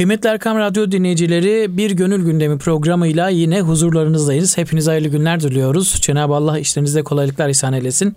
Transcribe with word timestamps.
Kıymetli 0.00 0.28
Erkam 0.28 0.58
Radyo 0.58 0.90
dinleyicileri 0.90 1.76
bir 1.76 1.90
gönül 1.90 2.24
gündemi 2.24 2.58
programıyla 2.58 3.28
yine 3.28 3.60
huzurlarınızdayız. 3.60 4.58
Hepinize 4.58 4.90
hayırlı 4.90 5.08
günler 5.08 5.40
diliyoruz. 5.40 5.98
Cenab-ı 6.00 6.34
Allah 6.34 6.58
işlerinizde 6.58 7.02
kolaylıklar 7.02 7.48
ihsan 7.48 7.72
eylesin. 7.72 8.16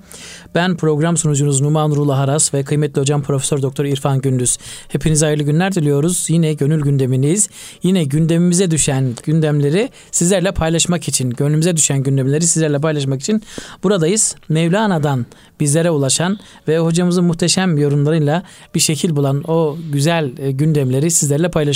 Ben 0.56 0.78
program 0.78 1.18
sunucunuz 1.18 1.62
Numan 1.62 1.90
Nurullah 1.90 2.18
Haras 2.18 2.54
ve 2.54 2.64
kıymetli 2.64 3.02
hocam 3.02 3.24
Profesör 3.24 3.62
Doktor 3.62 3.86
İrfan 3.86 4.22
Gündüz. 4.22 4.58
Hepinize 4.88 5.26
hayırlı 5.26 5.44
günler 5.44 5.76
diliyoruz. 5.76 6.26
Yine 6.30 6.54
gönül 6.54 6.82
gündemindeyiz. 6.82 7.50
Yine 7.84 8.04
gündemimize 8.04 8.72
düşen 8.72 9.14
gündemleri 9.24 9.90
sizlerle 10.12 10.52
paylaşmak 10.52 11.08
için, 11.08 11.30
gönlümüze 11.30 11.78
düşen 11.78 12.04
gündemleri 12.04 12.48
sizlerle 12.48 12.80
paylaşmak 12.80 13.22
için 13.22 13.44
buradayız. 13.84 14.36
Mevlana'dan 14.50 15.26
bizlere 15.60 15.90
ulaşan 15.90 16.40
ve 16.68 16.80
hocamızın 16.80 17.26
muhteşem 17.26 17.78
yorumlarıyla 17.78 18.44
bir 18.76 18.80
şekil 18.80 19.16
bulan 19.16 19.44
o 19.48 19.78
güzel 19.92 20.32
e, 20.38 20.52
gündemleri 20.52 21.12
sizlerle 21.12 21.50
paylaşıyoruz. 21.52 21.73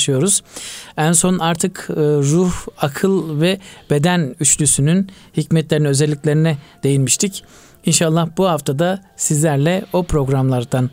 En 0.98 1.12
son 1.12 1.40
artık 1.40 1.88
e, 1.90 1.94
ruh, 2.02 2.54
akıl 2.78 3.42
ve 3.42 3.60
beden 3.90 4.36
üçlüsünün 4.40 5.08
hikmetlerine, 5.38 5.88
özelliklerine 5.88 6.58
değinmiştik. 6.84 7.44
İnşallah 7.86 8.30
bu 8.38 8.48
haftada 8.48 9.02
sizlerle 9.16 9.86
o 9.94 10.04
programlardan 10.04 10.90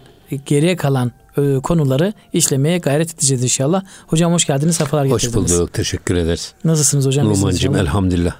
geriye 0.47 0.77
kalan 0.77 1.13
e, 1.39 1.61
konuları 1.63 2.13
işlemeye 2.33 2.79
gayret 2.79 3.15
edeceğiz 3.15 3.43
inşallah. 3.43 3.83
Hocam 4.07 4.33
hoş 4.33 4.45
geldiniz, 4.45 4.77
sefalar 4.77 5.05
getirdiniz. 5.05 5.51
Hoş 5.53 5.59
bulduk, 5.59 5.73
teşekkür 5.73 6.15
ederiz. 6.15 6.55
Nasılsınız 6.65 7.07
hocam? 7.07 7.29
Numan'cığım 7.29 7.77
elhamdülillah. 7.77 8.35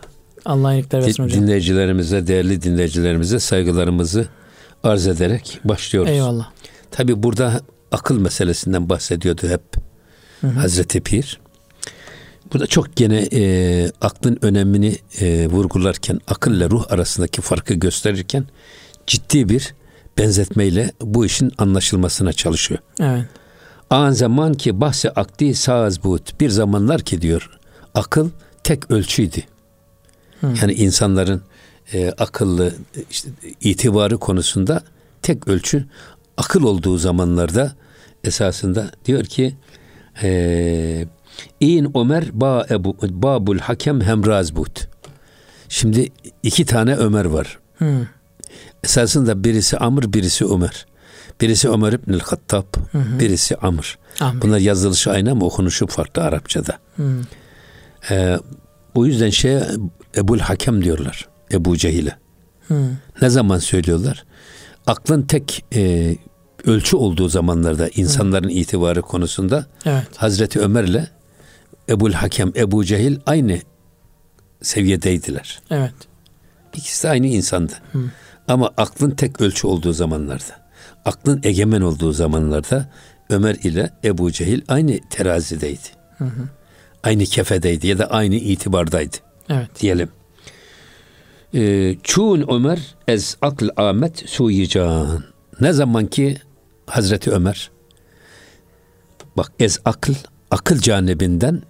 Allah'a 0.45 0.75
iyilikler 0.75 1.03
versin 1.03 1.23
hocam. 1.23 1.43
Dinleyicilerimize, 1.43 2.27
değerli 2.27 2.63
dinleyicilerimize 2.63 3.41
saygılarımızı 3.41 4.29
arz 4.83 5.07
ederek 5.07 5.61
başlıyoruz. 5.65 6.11
Eyvallah. 6.11 6.51
Tabi 6.91 7.23
burada 7.23 7.61
akıl 7.93 8.19
meselesinden 8.19 8.89
bahsediyordu 8.89 9.49
hep 9.49 9.63
hı 10.45 10.51
hı. 10.51 10.61
Hazreti 10.61 11.01
Pir. 11.01 11.41
Burada 12.53 12.67
çok 12.67 12.97
gene 12.97 13.29
e, 13.33 13.93
aklın 14.01 14.39
önemini 14.43 14.99
e, 15.21 15.47
vurgularken, 15.47 16.21
akılla 16.29 16.71
ruh 16.71 16.85
arasındaki 16.93 17.41
farkı 17.41 17.75
gösterirken 17.75 18.45
ciddi 19.07 19.49
bir 19.49 19.75
benzetmeyle 20.19 20.93
bu 21.01 21.27
işin 21.27 21.53
anlaşılmasına 21.59 22.33
çalışıyor. 22.33 22.81
Evet. 23.01 23.25
An 23.91 24.11
zaman 24.11 24.55
ki 24.55 24.81
bahse 24.81 25.11
akdi 25.11 25.55
saz 25.55 26.05
but. 26.05 26.41
Bir 26.41 26.51
zamanlar 26.51 27.01
ki 27.01 27.23
diyor 27.23 27.51
akıl 27.95 28.31
tek 28.65 28.91
ölçüydü. 28.91 29.43
Hı. 30.41 30.47
Yani 30.63 30.73
insanların 30.73 31.43
e, 31.93 32.11
akıllı 32.11 32.75
işte, 33.11 33.29
itibarı 33.61 34.19
konusunda 34.19 34.83
tek 35.23 35.49
ölçü 35.49 35.87
akıl 36.37 36.63
olduğu 36.63 36.99
zamanlarda 36.99 37.75
esasında 38.25 38.91
diyor 39.05 39.25
ki 39.25 39.55
e, 40.23 41.07
İn 41.61 41.93
Ömer 41.95 42.25
ba 42.33 42.67
Ebu, 42.71 42.97
Babul 43.03 43.59
Hakem 43.59 44.01
Hemraz 44.01 44.57
but. 44.57 44.89
Şimdi 45.69 46.09
iki 46.43 46.65
tane 46.65 46.97
Ömer 46.97 47.25
var. 47.25 47.59
Hı. 47.79 48.07
Esasında 48.85 49.45
birisi 49.45 49.77
Amr, 49.77 50.13
birisi 50.13 50.45
Ömer. 50.45 50.87
Birisi 51.41 51.71
Ömer 51.71 51.93
İbnül 51.93 52.21
Hattab, 52.21 52.77
hı 52.93 52.99
hı. 52.99 53.21
birisi 53.21 53.57
Amr. 53.57 53.99
Amin. 54.21 54.43
Bunlar 54.43 54.59
yazılışı 54.59 55.11
aynı 55.11 55.31
ama 55.31 55.47
okunuşu 55.47 55.87
farklı 55.87 56.23
Arapçada. 56.23 56.79
Hı. 56.97 57.21
Ee, 58.11 58.39
bu 58.95 59.07
yüzden 59.07 59.31
şey 59.31 59.59
Ebul 60.17 60.39
Hakem 60.39 60.85
diyorlar. 60.85 61.29
Ebu 61.53 61.77
Cehil'e. 61.77 62.25
Ne 63.23 63.29
zaman 63.29 63.59
söylüyorlar? 63.59 64.25
Aklın 64.87 65.23
tek 65.23 65.65
e, 65.75 66.15
ölçü 66.67 66.97
olduğu 66.97 67.29
zamanlarda 67.29 67.89
insanların 67.89 68.49
Hı. 68.49 68.53
itibarı 68.53 69.03
konusunda 69.03 69.67
evet. 69.87 70.07
Hazreti 70.17 70.61
Ömer'le 70.61 71.09
Ebul 71.89 72.13
Hakem, 72.13 72.53
Ebu 72.57 72.85
Cehil 72.85 73.17
aynı 73.27 73.61
seviyedeydiler. 74.63 75.61
Evet. 75.71 75.95
İkisi 76.75 77.05
de 77.05 77.11
aynı 77.11 77.27
insandı. 77.27 77.73
Hı. 77.93 77.99
Ama 78.49 78.71
aklın 78.77 79.11
tek 79.11 79.41
ölçü 79.41 79.67
olduğu 79.67 79.93
zamanlarda, 79.93 80.61
aklın 81.05 81.41
egemen 81.43 81.81
olduğu 81.81 82.13
zamanlarda 82.13 82.91
Ömer 83.31 83.55
ile 83.55 83.91
Ebu 84.05 84.33
Cehil 84.33 84.61
aynı 84.69 85.01
terazideydi. 85.11 85.89
Hı 86.19 86.25
hı. 86.25 86.49
Aynı 87.03 87.25
kefedeydi 87.25 87.87
ya 87.87 87.99
da 87.99 88.07
aynı 88.07 88.35
itibardaydı. 88.35 89.17
Evet. 89.51 89.81
Diyelim. 89.81 90.09
Ee, 91.55 91.97
Çun 92.03 92.47
Ömer 92.51 92.95
ez 93.09 93.37
akl 93.43 93.69
amet 93.77 94.29
suyican. 94.29 95.25
Ne 95.61 95.73
zaman 95.73 96.07
ki 96.07 96.37
Hazreti 96.87 97.31
Ömer 97.31 97.71
bak 99.37 99.53
ez 99.59 99.81
akıl 99.85 100.15
akıl 100.51 100.79
canibinden 100.79 101.63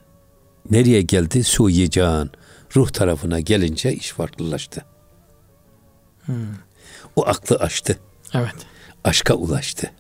nereye 0.70 1.02
geldi? 1.02 1.44
Suyican. 1.44 2.30
Ruh 2.76 2.90
tarafına 2.90 3.40
gelince 3.40 3.92
iş 3.92 4.10
farklılaştı. 4.10 4.84
Hmm. 6.26 6.34
O 7.16 7.26
aklı 7.26 7.56
aştı. 7.56 7.98
Evet. 8.34 8.54
Aşka 9.04 9.34
ulaştı. 9.34 9.90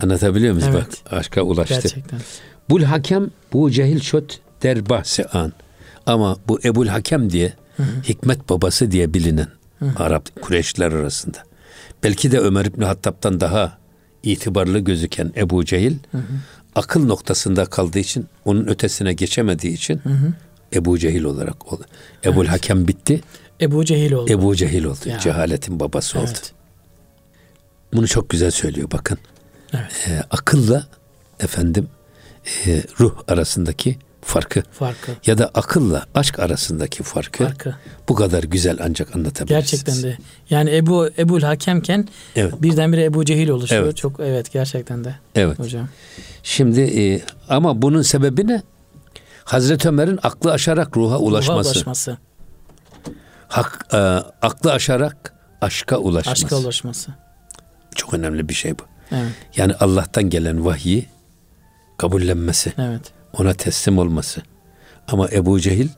Anlatabiliyor 0.00 0.54
muyuz? 0.54 0.68
Evet. 0.70 1.02
Bak 1.04 1.12
aşka 1.12 1.42
ulaştı. 1.42 1.74
Gerçekten. 1.74 2.20
Bul 2.70 2.82
hakem 2.82 3.30
bu 3.52 3.70
cehil 3.70 4.00
şot 4.00 4.40
der 4.62 4.88
bahse 4.88 5.24
an. 5.24 5.52
Ama 6.06 6.36
bu 6.48 6.60
Ebul 6.64 6.86
Hakem 6.86 7.30
diye 7.30 7.52
hı 7.76 7.82
hı. 7.82 8.02
hikmet 8.02 8.48
babası 8.48 8.90
diye 8.90 9.14
bilinen 9.14 9.48
hı 9.78 9.84
hı. 9.84 10.02
Arap 10.02 10.42
Kureyşler 10.42 10.92
arasında. 10.92 11.38
Belki 12.04 12.32
de 12.32 12.38
Ömer 12.38 12.64
İbni 12.64 12.84
Hattab'dan 12.84 13.40
daha 13.40 13.78
itibarlı 14.22 14.78
gözüken 14.78 15.32
Ebu 15.36 15.64
Cehil 15.64 15.96
hı 16.10 16.18
hı. 16.18 16.22
akıl 16.74 17.06
noktasında 17.06 17.64
kaldığı 17.64 17.98
için 17.98 18.26
onun 18.44 18.66
ötesine 18.66 19.12
geçemediği 19.12 19.72
için 19.72 19.98
hı 19.98 20.08
hı. 20.08 20.32
Ebu 20.74 20.98
Cehil 20.98 21.24
olarak 21.24 21.72
oldu. 21.72 21.84
Ebul 22.24 22.40
evet. 22.40 22.52
Hakem 22.52 22.88
bitti. 22.88 23.20
Ebu 23.60 23.84
Cehil 23.84 24.12
oldu. 24.12 24.32
Ebu 24.32 24.56
Cehil 24.56 24.84
oldu. 24.84 24.98
Ya. 25.06 25.18
Cehaletin 25.18 25.80
babası 25.80 26.18
evet. 26.18 26.28
oldu. 26.28 26.38
Bunu 27.92 28.08
çok 28.08 28.30
güzel 28.30 28.50
söylüyor 28.50 28.88
bakın. 28.92 29.18
Evet. 29.74 30.06
Ee, 30.08 30.22
akılla 30.30 30.86
efendim 31.40 31.88
e, 32.66 32.82
ruh 33.00 33.22
arasındaki 33.28 33.98
farkı, 34.24 34.62
farkı 34.72 35.10
ya 35.26 35.38
da 35.38 35.50
akılla 35.54 36.06
aşk 36.14 36.38
arasındaki 36.38 37.02
farkı, 37.02 37.44
farkı. 37.44 37.74
bu 38.08 38.14
kadar 38.14 38.42
güzel 38.42 38.78
ancak 38.82 39.16
anlatabilirsiniz. 39.16 39.84
Gerçekten 39.84 40.02
de. 40.02 40.18
Yani 40.50 40.76
Ebu 40.76 41.08
Ebul 41.18 41.40
Hakemken 41.40 42.08
evet. 42.36 42.62
birdenbire 42.62 43.04
Ebu 43.04 43.24
Cehil 43.24 43.48
oluşuyor. 43.48 43.84
Evet. 43.84 43.96
Çok 43.96 44.20
evet 44.20 44.52
gerçekten 44.52 45.04
de. 45.04 45.14
Evet. 45.34 45.58
Hocam. 45.58 45.88
Şimdi 46.42 46.80
e, 46.80 47.22
ama 47.48 47.82
bunun 47.82 48.02
sebebi 48.02 48.46
ne? 48.46 48.62
Hazreti 49.44 49.88
Ömer'in 49.88 50.18
aklı 50.22 50.52
aşarak 50.52 50.96
ruha 50.96 51.18
ulaşması. 51.18 51.60
Ruha 51.60 51.74
ulaşması. 51.74 52.18
Hak, 53.48 53.86
e, 53.92 53.96
aklı 54.42 54.72
aşarak 54.72 55.34
aşka 55.60 55.98
ulaşması. 55.98 56.46
Aşka 56.46 56.56
ulaşması. 56.56 57.10
Çok 57.94 58.14
önemli 58.14 58.48
bir 58.48 58.54
şey 58.54 58.78
bu. 58.78 58.82
Evet. 59.12 59.32
Yani 59.56 59.74
Allah'tan 59.74 60.30
gelen 60.30 60.64
vahyi 60.64 61.06
kabullenmesi. 61.96 62.72
Evet. 62.78 63.13
Ona 63.38 63.54
teslim 63.54 63.98
olması. 63.98 64.42
Ama 65.08 65.28
Ebu 65.32 65.60
Cehil 65.60 65.88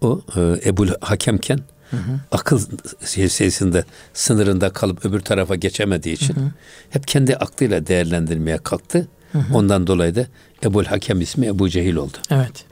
o 0.00 0.20
e, 0.36 0.40
Ebu 0.64 0.86
Hakemken 1.00 1.60
hı 1.90 1.96
hı. 1.96 2.20
akıl 2.32 2.60
sesinde 3.04 3.84
sınırında 4.14 4.70
kalıp 4.70 5.04
öbür 5.04 5.20
tarafa 5.20 5.54
geçemediği 5.54 6.14
için 6.14 6.36
hı 6.36 6.40
hı. 6.40 6.52
hep 6.90 7.08
kendi 7.08 7.36
aklıyla 7.36 7.86
değerlendirmeye 7.86 8.58
kalktı. 8.58 9.08
Hı 9.32 9.38
hı. 9.38 9.54
Ondan 9.54 9.86
dolayı 9.86 10.14
da 10.14 10.26
Ebu 10.64 10.84
Hakem 10.84 11.20
ismi 11.20 11.46
Ebu 11.46 11.68
Cehil 11.68 11.96
oldu. 11.96 12.16
Evet. 12.30 12.64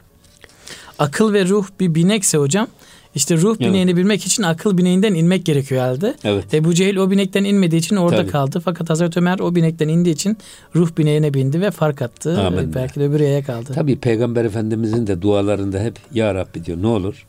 Akıl 0.99 1.33
ve 1.33 1.49
ruh 1.49 1.67
bir 1.81 1.95
binekse 1.95 2.39
hocam 2.39 2.69
işte 3.17 3.37
ruh 3.37 3.59
bineğini 3.59 3.91
evet. 3.91 3.97
bilmek 3.97 4.27
için 4.27 4.43
akıl 4.43 4.79
bineğinden 4.79 5.15
inmek 5.15 5.45
gerekiyor 5.45 5.81
halde. 5.81 6.15
Evet. 6.25 6.55
Ebu 6.55 6.75
Cehil 6.75 6.97
o 6.97 7.11
binekten 7.11 7.45
inmediği 7.45 7.81
için 7.81 7.97
orada 7.97 8.17
Tabii. 8.17 8.31
kaldı. 8.31 8.61
Fakat 8.65 8.91
Hazreti 8.91 9.19
Ömer 9.19 9.39
o 9.39 9.55
binekten 9.55 9.89
indiği 9.89 10.15
için 10.15 10.39
ruh 10.75 10.91
bineğine 10.99 11.35
bindi 11.35 11.61
ve 11.61 11.71
fark 11.71 12.03
attı. 12.03 12.41
Amin. 12.41 12.75
Belki 12.75 13.01
de 13.01 13.05
öbür 13.05 13.21
yere 13.21 13.43
kaldı. 13.43 13.73
Tabii 13.75 13.99
Peygamber 13.99 14.45
Efendimizin 14.45 15.07
de 15.07 15.23
dualarında 15.23 15.79
hep 15.79 15.99
Ya 16.13 16.35
Rabbi 16.35 16.65
diyor 16.65 16.83
ne 16.83 16.87
olur. 16.87 17.27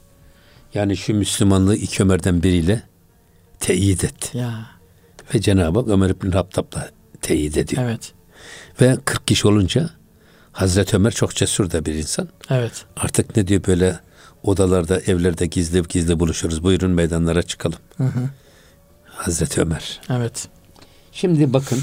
Yani 0.73 0.97
şu 0.97 1.13
Müslümanlığı 1.13 1.75
iki 1.75 2.03
Ömer'den 2.03 2.43
biriyle 2.43 2.81
teyit 3.59 4.03
et. 4.03 4.35
Ya. 4.35 4.65
Ve 5.35 5.41
Cenab-ı 5.41 5.79
Hak 5.79 5.87
Ömer 5.87 6.09
İbn 6.09 6.31
Hattab'la 6.31 6.89
teyit 7.21 7.57
ediyor. 7.57 7.83
Evet. 7.83 8.13
Ve 8.81 8.97
40 9.05 9.27
kişi 9.27 9.47
olunca 9.47 9.89
Hazreti 10.51 10.95
Ömer 10.95 11.11
çok 11.11 11.35
cesur 11.35 11.71
da 11.71 11.85
bir 11.85 11.93
insan. 11.93 12.27
Evet. 12.49 12.85
Artık 12.97 13.37
ne 13.37 13.47
diyor 13.47 13.61
böyle 13.67 13.99
odalarda, 14.47 14.99
evlerde 14.99 15.45
gizli 15.45 15.83
gizli 15.89 16.19
buluşuruz. 16.19 16.63
Buyurun 16.63 16.91
meydanlara 16.91 17.43
çıkalım. 17.43 17.79
Hı 17.97 18.03
hı. 18.03 18.29
Hazreti 19.05 19.61
Ömer. 19.61 20.01
Evet. 20.09 20.47
Şimdi 21.11 21.53
bakın. 21.53 21.79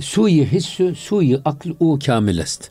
Suyi 0.00 0.46
hissu, 0.46 0.94
suyi 0.94 1.40
akl 1.44 1.68
u 1.80 1.98
kamilest. 2.06 2.70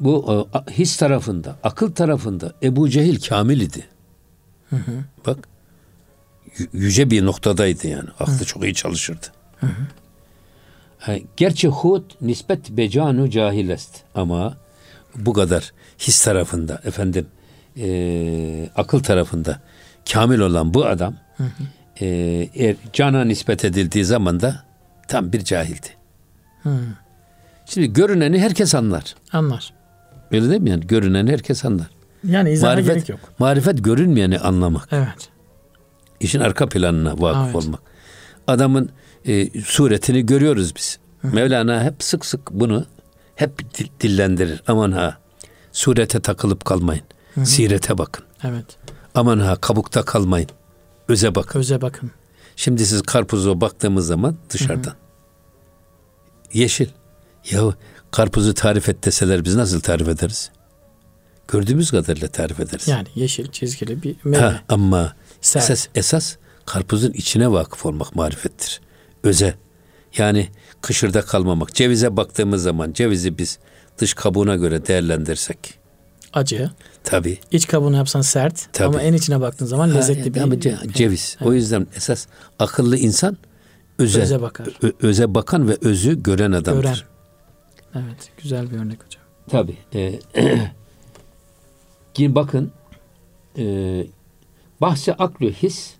Bu 0.00 0.46
e, 0.54 0.72
his 0.72 0.96
tarafında, 0.96 1.56
akıl 1.62 1.92
tarafında 1.92 2.54
Ebu 2.62 2.88
Cehil 2.88 3.20
kamil 3.20 3.60
idi. 3.60 3.86
Hı 4.70 4.76
hı. 4.76 4.92
Bak 5.26 5.48
yüce 6.72 7.10
bir 7.10 7.24
noktadaydı 7.24 7.88
yani. 7.88 8.08
Aklı 8.20 8.32
hı. 8.32 8.44
çok 8.44 8.64
iyi 8.64 8.74
çalışırdı. 8.74 9.26
Hı 9.60 9.66
hı. 9.66 11.18
Gerçi 11.36 11.68
Hud 11.68 12.02
nispet 12.20 12.70
becanu 12.70 13.30
cahilest 13.30 13.90
ama 14.14 14.56
bu 15.16 15.32
kadar 15.32 15.72
his 15.98 16.24
tarafında 16.24 16.80
efendim 16.84 17.26
e, 17.76 18.68
akıl 18.76 19.02
tarafında 19.02 19.60
kamil 20.12 20.38
olan 20.38 20.74
bu 20.74 20.86
adam 20.86 21.14
hı 21.36 21.44
hı. 21.44 21.64
E, 22.00 22.06
eğer 22.54 22.76
cana 22.92 23.24
nispet 23.24 23.64
edildiği 23.64 24.04
zaman 24.04 24.40
da 24.40 24.64
tam 25.08 25.32
bir 25.32 25.44
cahildi. 25.44 25.88
Hı. 26.62 26.78
Şimdi 27.66 27.92
görüneni 27.92 28.40
herkes 28.40 28.74
anlar. 28.74 29.14
Anlar. 29.32 29.72
Öyle 30.30 30.50
değil 30.50 30.60
mi 30.60 30.70
yani? 30.70 30.86
Görüneni 30.86 31.32
herkes 31.32 31.64
anlar. 31.64 31.86
Yani 32.24 32.50
izahına 32.50 32.74
marifet, 32.74 32.94
gerek 32.94 33.08
yok. 33.08 33.20
Marifet 33.38 33.84
görünmeyeni 33.84 34.38
anlamak. 34.38 34.88
Evet. 34.92 35.28
İşin 36.20 36.40
arka 36.40 36.68
planına 36.68 37.20
vakıf 37.20 37.44
evet. 37.44 37.54
olmak. 37.54 37.80
Adamın 38.46 38.90
e, 39.26 39.60
suretini 39.60 40.26
görüyoruz 40.26 40.76
biz. 40.76 40.98
Hı. 41.20 41.28
Mevlana 41.28 41.84
hep 41.84 42.02
sık 42.02 42.26
sık 42.26 42.50
bunu 42.50 42.86
hep 43.42 43.74
dillendirir. 44.00 44.62
Aman 44.66 44.92
ha 44.92 45.18
surete 45.72 46.20
takılıp 46.20 46.64
kalmayın. 46.64 47.04
Hı-hı. 47.34 47.46
Sirete 47.46 47.98
bakın. 47.98 48.24
Evet. 48.44 48.64
Aman 49.14 49.38
ha 49.38 49.56
kabukta 49.56 50.02
kalmayın. 50.02 50.48
Öze 51.08 51.34
bakın. 51.34 51.58
Öze 51.58 51.80
bakın. 51.80 52.10
Şimdi 52.56 52.86
siz 52.86 53.02
karpuza 53.02 53.60
baktığımız 53.60 54.06
zaman 54.06 54.36
dışarıdan. 54.50 54.90
Hı-hı. 54.90 54.98
Yeşil. 56.52 56.88
Ya 57.50 57.62
karpuzu 58.10 58.54
tarif 58.54 58.88
et 58.88 59.04
deseler 59.04 59.44
biz 59.44 59.56
nasıl 59.56 59.80
tarif 59.80 60.08
ederiz? 60.08 60.50
Gördüğümüz 61.48 61.90
kadarıyla 61.90 62.28
tarif 62.28 62.60
ederiz. 62.60 62.88
Yani 62.88 63.08
yeşil 63.14 63.46
çizgili 63.50 64.02
bir 64.02 64.16
meyve. 64.24 64.44
Ha, 64.44 64.62
ama 64.68 65.14
esas, 65.42 65.88
esas 65.94 66.36
karpuzun 66.66 67.12
içine 67.12 67.50
vakıf 67.52 67.86
olmak 67.86 68.16
marifettir. 68.16 68.80
Öze. 69.22 69.54
Yani 70.18 70.48
kışırda 70.82 71.22
kalmamak. 71.22 71.74
Cevize 71.74 72.16
baktığımız 72.16 72.62
zaman 72.62 72.92
cevizi 72.92 73.38
biz 73.38 73.58
dış 73.98 74.14
kabuğuna 74.14 74.56
göre 74.56 74.86
değerlendirsek. 74.86 75.58
Acı. 76.32 76.70
Tabi. 77.04 77.38
İç 77.50 77.66
kabuğunu 77.66 77.96
yapsan 77.96 78.20
sert 78.20 78.72
Tabii. 78.72 78.88
ama 78.88 79.02
en 79.02 79.12
içine 79.12 79.40
baktığın 79.40 79.66
zaman 79.66 79.94
lezzetli 79.94 80.28
ha, 80.30 80.34
bir 80.34 80.40
ama 80.40 80.60
ceviz. 80.92 81.36
Evet. 81.38 81.48
O 81.48 81.52
yüzden 81.52 81.86
esas 81.96 82.26
akıllı 82.58 82.96
insan 82.96 83.36
öze, 83.98 84.20
öze 84.20 84.42
bakar. 84.42 84.68
Ö, 84.82 84.92
öze 85.02 85.34
bakan 85.34 85.68
ve 85.68 85.76
özü 85.80 86.22
gören 86.22 86.52
adamdır. 86.52 86.82
Gören. 86.82 86.96
Evet, 87.94 88.30
güzel 88.42 88.70
bir 88.70 88.76
örnek 88.76 89.04
hocam. 89.04 89.22
Tabi. 89.50 89.76
Ee, 89.94 90.20
bakın 92.34 92.72
e, 93.58 93.64
bahse 94.80 95.14
aklı 95.14 95.46
his 95.50 95.94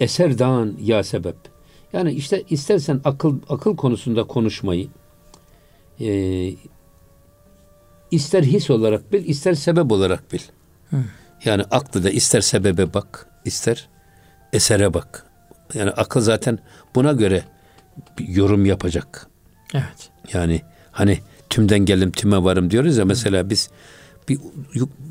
eserdan 0.00 0.76
ya 0.80 1.04
sebep. 1.04 1.36
Yani 1.92 2.12
işte 2.12 2.44
istersen 2.50 3.00
akıl 3.04 3.38
akıl 3.48 3.76
konusunda 3.76 4.24
konuşmayı 4.24 4.88
e, 6.00 6.50
ister 8.10 8.42
his 8.42 8.70
olarak 8.70 9.12
bil, 9.12 9.24
ister 9.24 9.54
sebep 9.54 9.92
olarak 9.92 10.32
bil. 10.32 10.40
Hı. 10.90 10.96
Yani 11.44 11.62
aklı 11.70 12.04
da 12.04 12.10
ister 12.10 12.40
sebebe 12.40 12.94
bak, 12.94 13.26
ister 13.44 13.88
esere 14.52 14.94
bak. 14.94 15.26
Yani 15.74 15.90
akıl 15.90 16.20
zaten 16.20 16.58
buna 16.94 17.12
göre 17.12 17.44
yorum 18.28 18.66
yapacak. 18.66 19.26
Evet. 19.74 20.10
Yani 20.32 20.62
hani 20.90 21.18
tümden 21.50 21.78
gelim 21.78 22.10
tüme 22.10 22.44
varım 22.44 22.70
diyoruz 22.70 22.96
ya 22.96 23.04
mesela 23.04 23.50
biz 23.50 23.70
bir 24.28 24.38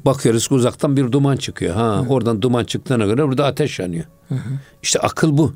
bakıyoruz 0.06 0.48
ki 0.48 0.54
uzaktan 0.54 0.98
bir 0.98 1.12
duman 1.12 1.38
çıkıyor. 1.38 1.76
Ha 1.76 1.98
hı. 1.98 2.10
oradan 2.10 2.42
duman 2.42 2.64
çıktığına 2.64 3.06
göre 3.06 3.28
burada 3.28 3.46
ateş 3.46 3.80
yanıyor. 3.80 4.06
Hı 4.30 4.36
hı. 4.36 4.50
İşte 4.84 5.00
akıl 5.00 5.38
bu. 5.38 5.54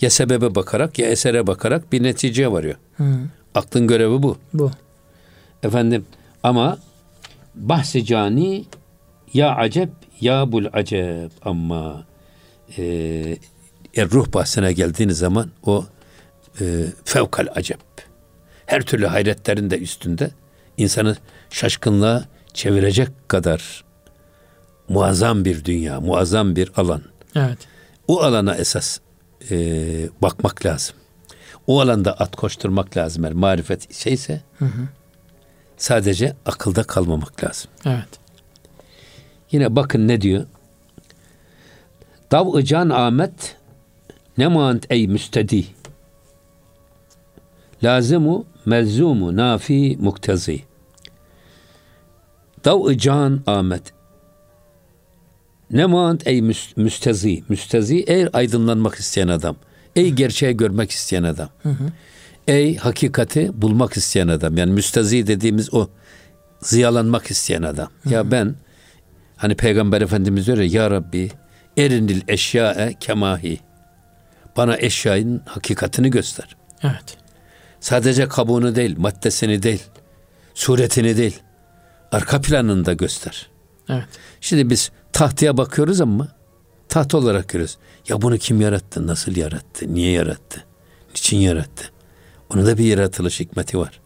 Ya 0.00 0.10
sebebe 0.10 0.54
bakarak 0.54 0.98
ya 0.98 1.08
esere 1.08 1.46
bakarak 1.46 1.92
bir 1.92 2.02
neticeye 2.02 2.52
varıyor. 2.52 2.74
Hı. 2.96 3.04
Aklın 3.54 3.86
görevi 3.86 4.22
bu. 4.22 4.38
Bu. 4.54 4.70
Efendim 5.62 6.06
ama 6.42 6.78
bahsi 7.54 8.04
cani 8.04 8.64
ya 9.34 9.54
acep 9.56 9.90
ya 10.20 10.52
bul 10.52 10.64
acep 10.72 11.32
ama 11.42 12.04
e, 12.78 12.82
er 13.96 14.10
ruh 14.10 14.32
bahsine 14.34 14.72
geldiğiniz 14.72 15.18
zaman 15.18 15.50
o 15.66 15.84
e, 16.60 16.64
fevkal 17.04 17.46
acep. 17.54 17.80
Her 18.66 18.82
türlü 18.82 19.06
hayretlerin 19.06 19.70
de 19.70 19.78
üstünde 19.78 20.30
insanı 20.76 21.16
şaşkınlığa 21.50 22.24
çevirecek 22.54 23.28
kadar 23.28 23.84
muazzam 24.88 25.44
bir 25.44 25.64
dünya, 25.64 26.00
muazzam 26.00 26.56
bir 26.56 26.72
alan. 26.76 27.02
Evet. 27.36 27.58
O 28.08 28.20
alana 28.22 28.54
esas 28.54 28.98
e, 29.50 29.56
bakmak 30.22 30.66
lazım. 30.66 30.96
O 31.66 31.80
alanda 31.80 32.12
at 32.12 32.36
koşturmak 32.36 32.96
lazım. 32.96 33.24
Yani 33.24 33.34
marifet 33.34 33.94
şeyse 33.94 34.40
hı 34.58 34.64
hı. 34.64 34.88
sadece 35.76 36.36
akılda 36.46 36.82
kalmamak 36.82 37.44
lazım. 37.44 37.70
Evet. 37.84 38.08
Yine 39.52 39.76
bakın 39.76 40.08
ne 40.08 40.20
diyor? 40.20 40.46
Dav-ı 42.32 42.64
can 42.64 42.90
Ahmet 42.90 43.56
ne 44.38 44.48
mant 44.48 44.86
ey 44.90 45.06
müstedi 45.06 45.66
lazimu 47.82 48.46
melzumu 48.66 49.36
nafi 49.36 49.96
muktezi 50.00 50.62
dav 52.64 52.92
can 52.92 53.40
Ahmet 53.46 53.92
ne 55.70 55.86
mant 55.86 56.26
ey 56.26 56.42
müstezi 56.76 57.44
müstezi 57.48 58.04
ey 58.06 58.28
aydınlanmak 58.32 58.94
isteyen 58.94 59.28
adam 59.28 59.56
ey 59.96 60.10
gerçeği 60.10 60.56
görmek 60.56 60.90
isteyen 60.90 61.22
adam 61.22 61.48
hı 61.62 61.68
hı. 61.68 61.84
ey 62.48 62.76
hakikati 62.76 63.62
bulmak 63.62 63.96
isteyen 63.96 64.28
adam 64.28 64.56
yani 64.56 64.72
müstezi 64.72 65.26
dediğimiz 65.26 65.74
o 65.74 65.88
ziyalanmak 66.60 67.30
isteyen 67.30 67.62
adam 67.62 67.88
hı 68.02 68.08
hı. 68.08 68.14
ya 68.14 68.30
ben 68.30 68.54
hani 69.36 69.54
peygamber 69.54 70.00
efendimiz 70.00 70.46
diyor 70.46 70.58
ya 70.58 70.82
ya 70.82 70.90
Rabbi 70.90 71.30
erinil 71.76 72.22
eşyae 72.28 72.94
kemahi 73.00 73.60
bana 74.56 74.76
eşyanın 74.78 75.42
hakikatini 75.46 76.10
göster. 76.10 76.56
Evet. 76.82 77.16
Sadece 77.80 78.28
kabuğunu 78.28 78.76
değil, 78.76 78.98
maddesini 78.98 79.62
değil, 79.62 79.82
suretini 80.54 81.16
değil, 81.16 81.40
arka 82.12 82.40
planını 82.40 82.86
da 82.86 82.92
göster. 82.92 83.48
Evet. 83.88 84.08
Şimdi 84.40 84.70
biz 84.70 84.90
tahtaya 85.12 85.56
bakıyoruz 85.56 86.00
ama 86.00 86.28
taht 86.88 87.14
olarak 87.14 87.48
görüyoruz. 87.48 87.78
Ya 88.08 88.22
bunu 88.22 88.38
kim 88.38 88.60
yarattı, 88.60 89.06
nasıl 89.06 89.36
yarattı, 89.36 89.94
niye 89.94 90.12
yarattı, 90.12 90.64
niçin 91.08 91.36
yarattı? 91.38 91.84
Onun 92.50 92.66
da 92.66 92.78
bir 92.78 92.84
yaratılış 92.84 93.40
hikmeti 93.40 93.78
var. 93.78 94.00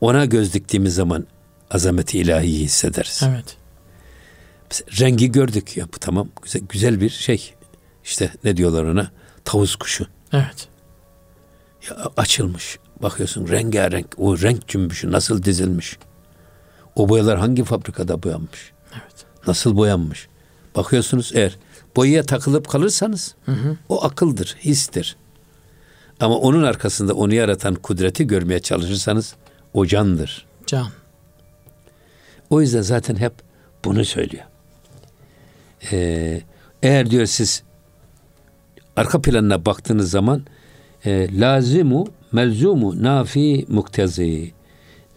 Ona 0.00 0.24
göz 0.24 0.54
diktiğimiz 0.54 0.94
zaman 0.94 1.26
azameti 1.70 2.18
ilahiyi 2.18 2.64
hissederiz. 2.64 3.22
Evet. 3.24 3.56
Mesela 4.70 5.06
rengi 5.06 5.32
gördük 5.32 5.76
ya 5.76 5.86
bu 5.94 5.98
tamam 5.98 6.28
güzel 6.42 6.62
güzel 6.68 7.00
bir 7.00 7.10
şey. 7.10 7.54
İşte 8.04 8.30
ne 8.44 8.56
diyorlar 8.56 8.84
ona? 8.84 9.10
Tavus 9.44 9.76
kuşu. 9.76 10.06
Evet. 10.32 10.68
Ya 11.90 11.96
açılmış. 12.16 12.78
Bakıyorsun 13.02 13.48
rengarenk. 13.48 14.06
O 14.16 14.38
renk 14.38 14.68
cümbüşü 14.68 15.12
nasıl 15.12 15.42
dizilmiş. 15.42 15.98
O 16.96 17.08
boyalar 17.08 17.38
hangi 17.38 17.64
fabrikada 17.64 18.22
boyanmış? 18.22 18.72
Evet. 18.92 19.23
Nasıl 19.46 19.76
boyanmış? 19.76 20.28
Bakıyorsunuz 20.76 21.32
eğer 21.34 21.56
boyaya 21.96 22.22
takılıp 22.22 22.68
kalırsanız 22.68 23.34
hı 23.46 23.52
hı. 23.52 23.76
o 23.88 24.04
akıldır, 24.04 24.56
histir. 24.60 25.16
Ama 26.20 26.36
onun 26.36 26.62
arkasında 26.62 27.14
onu 27.14 27.34
yaratan 27.34 27.74
kudreti 27.74 28.26
görmeye 28.26 28.60
çalışırsanız 28.60 29.34
o 29.74 29.86
candır. 29.86 30.46
Can. 30.66 30.86
O 32.50 32.60
yüzden 32.60 32.82
zaten 32.82 33.16
hep 33.16 33.32
bunu 33.84 34.04
söylüyor. 34.04 34.44
Ee, 35.92 36.42
eğer 36.82 37.10
diyor 37.10 37.26
siz 37.26 37.62
arka 38.96 39.22
planına 39.22 39.66
baktığınız 39.66 40.10
zaman 40.10 40.44
e, 41.04 41.40
lazimu 41.40 42.06
melzumu 42.32 43.02
nafi 43.02 43.66
muktezi 43.68 44.52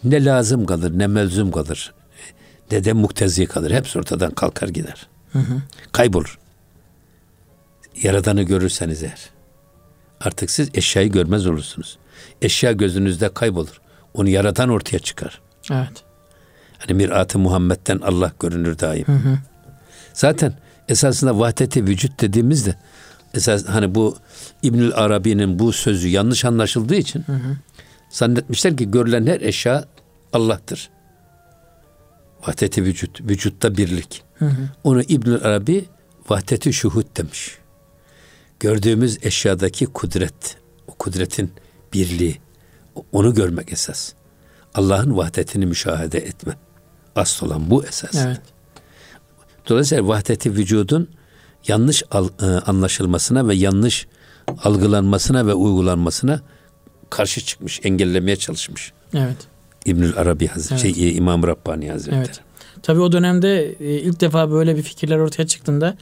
ne 0.04 0.26
lazım 0.26 0.66
kalır 0.66 1.00
ne 1.00 1.08
melzum 1.08 1.52
kalır 1.52 1.94
ne 2.72 2.84
de 2.84 2.94
muktezi 2.94 3.46
kalır. 3.46 3.72
Hepsi 3.72 4.00
ortadan 4.00 4.32
kalkar 4.32 4.68
gider. 4.68 5.08
Hı 5.34 5.40
hı. 5.40 5.62
Kaybolur. 5.92 6.40
Yaradanı 8.02 8.44
görürseniz 8.44 9.04
eğer. 9.04 9.30
Artık 10.22 10.52
siz 10.52 10.70
eşyayı 10.74 11.12
görmez 11.12 11.48
olursunuz. 11.48 11.98
Eşya 12.42 12.72
gözünüzde 12.72 13.34
kaybolur. 13.34 13.82
Onu 14.14 14.30
yaratan 14.30 14.70
ortaya 14.70 15.00
çıkar. 15.00 15.42
Evet. 15.72 16.04
Hani 16.78 16.94
mirat-ı 16.94 17.40
Muhammed'den 17.40 18.00
Allah 18.00 18.32
görünür 18.40 18.80
daim. 18.80 19.08
Hı 19.08 19.12
hı. 19.12 19.38
Zaten 20.14 20.54
esasında 20.88 21.40
vahdeti 21.40 21.86
vücut 21.86 22.22
dediğimizde 22.22 22.76
esas 23.34 23.66
hani 23.66 23.96
bu 23.96 24.18
İbnül 24.64 24.92
Arabi'nin 24.96 25.60
bu 25.60 25.74
sözü 25.74 26.08
yanlış 26.08 26.46
anlaşıldığı 26.46 26.96
için 26.96 27.24
hı 27.24 27.32
hı. 27.32 27.58
zannetmişler 28.10 28.78
ki 28.78 28.92
görülen 28.92 29.28
her 29.28 29.42
eşya 29.42 29.86
Allah'tır. 30.34 30.90
Vahdeti 32.48 32.84
vücut, 32.84 33.22
vücutta 33.22 33.78
birlik. 33.78 34.24
Hı 34.40 34.46
hı. 34.46 34.70
Onu 34.84 35.02
İbnül 35.02 35.44
Arabi 35.44 35.86
vahdeti 36.30 36.74
şuhud 36.74 37.18
demiş. 37.18 37.58
Gördüğümüz 38.60 39.18
eşyadaki 39.22 39.86
kudret, 39.86 40.58
o 40.88 40.94
kudretin 40.94 41.52
birliği. 41.94 42.38
Onu 43.12 43.34
görmek 43.34 43.74
esas. 43.74 44.14
Allah'ın 44.74 45.18
vahdetini 45.18 45.66
müşahede 45.66 46.20
etme. 46.20 46.58
Asıl 47.16 47.48
olan 47.48 47.70
bu 47.70 47.86
esas. 47.86 48.16
Evet. 48.16 48.42
Dolayısıyla 49.70 50.08
vahdeti 50.08 50.54
vücudun 50.54 51.10
yanlış 51.68 52.04
e, 52.04 52.46
anlaşılmasına 52.46 53.48
ve 53.48 53.56
yanlış 53.56 54.08
algılanmasına 54.64 55.48
ve 55.48 55.54
uygulanmasına 55.54 56.42
karşı 57.10 57.42
çıkmış, 57.42 57.80
engellemeye 57.84 58.38
çalışmış. 58.38 58.94
Evet. 59.14 59.38
İbnül 59.88 60.18
Arabi 60.18 60.48
Hazretleri, 60.48 60.82
Evet. 60.88 60.96
şey, 60.96 61.18
İmam 61.18 61.44
Rabbani 61.44 61.90
Hazretleri. 61.92 62.20
Evet. 62.20 62.40
Tabii 62.84 63.00
o 63.00 63.12
dönemde 63.12 63.76
e, 63.80 63.94
ilk 63.94 64.22
defa 64.22 64.52
böyle 64.52 64.76
bir 64.78 64.82
fikirler 64.82 65.18
ortaya 65.18 65.48
çıktığında 65.48 65.98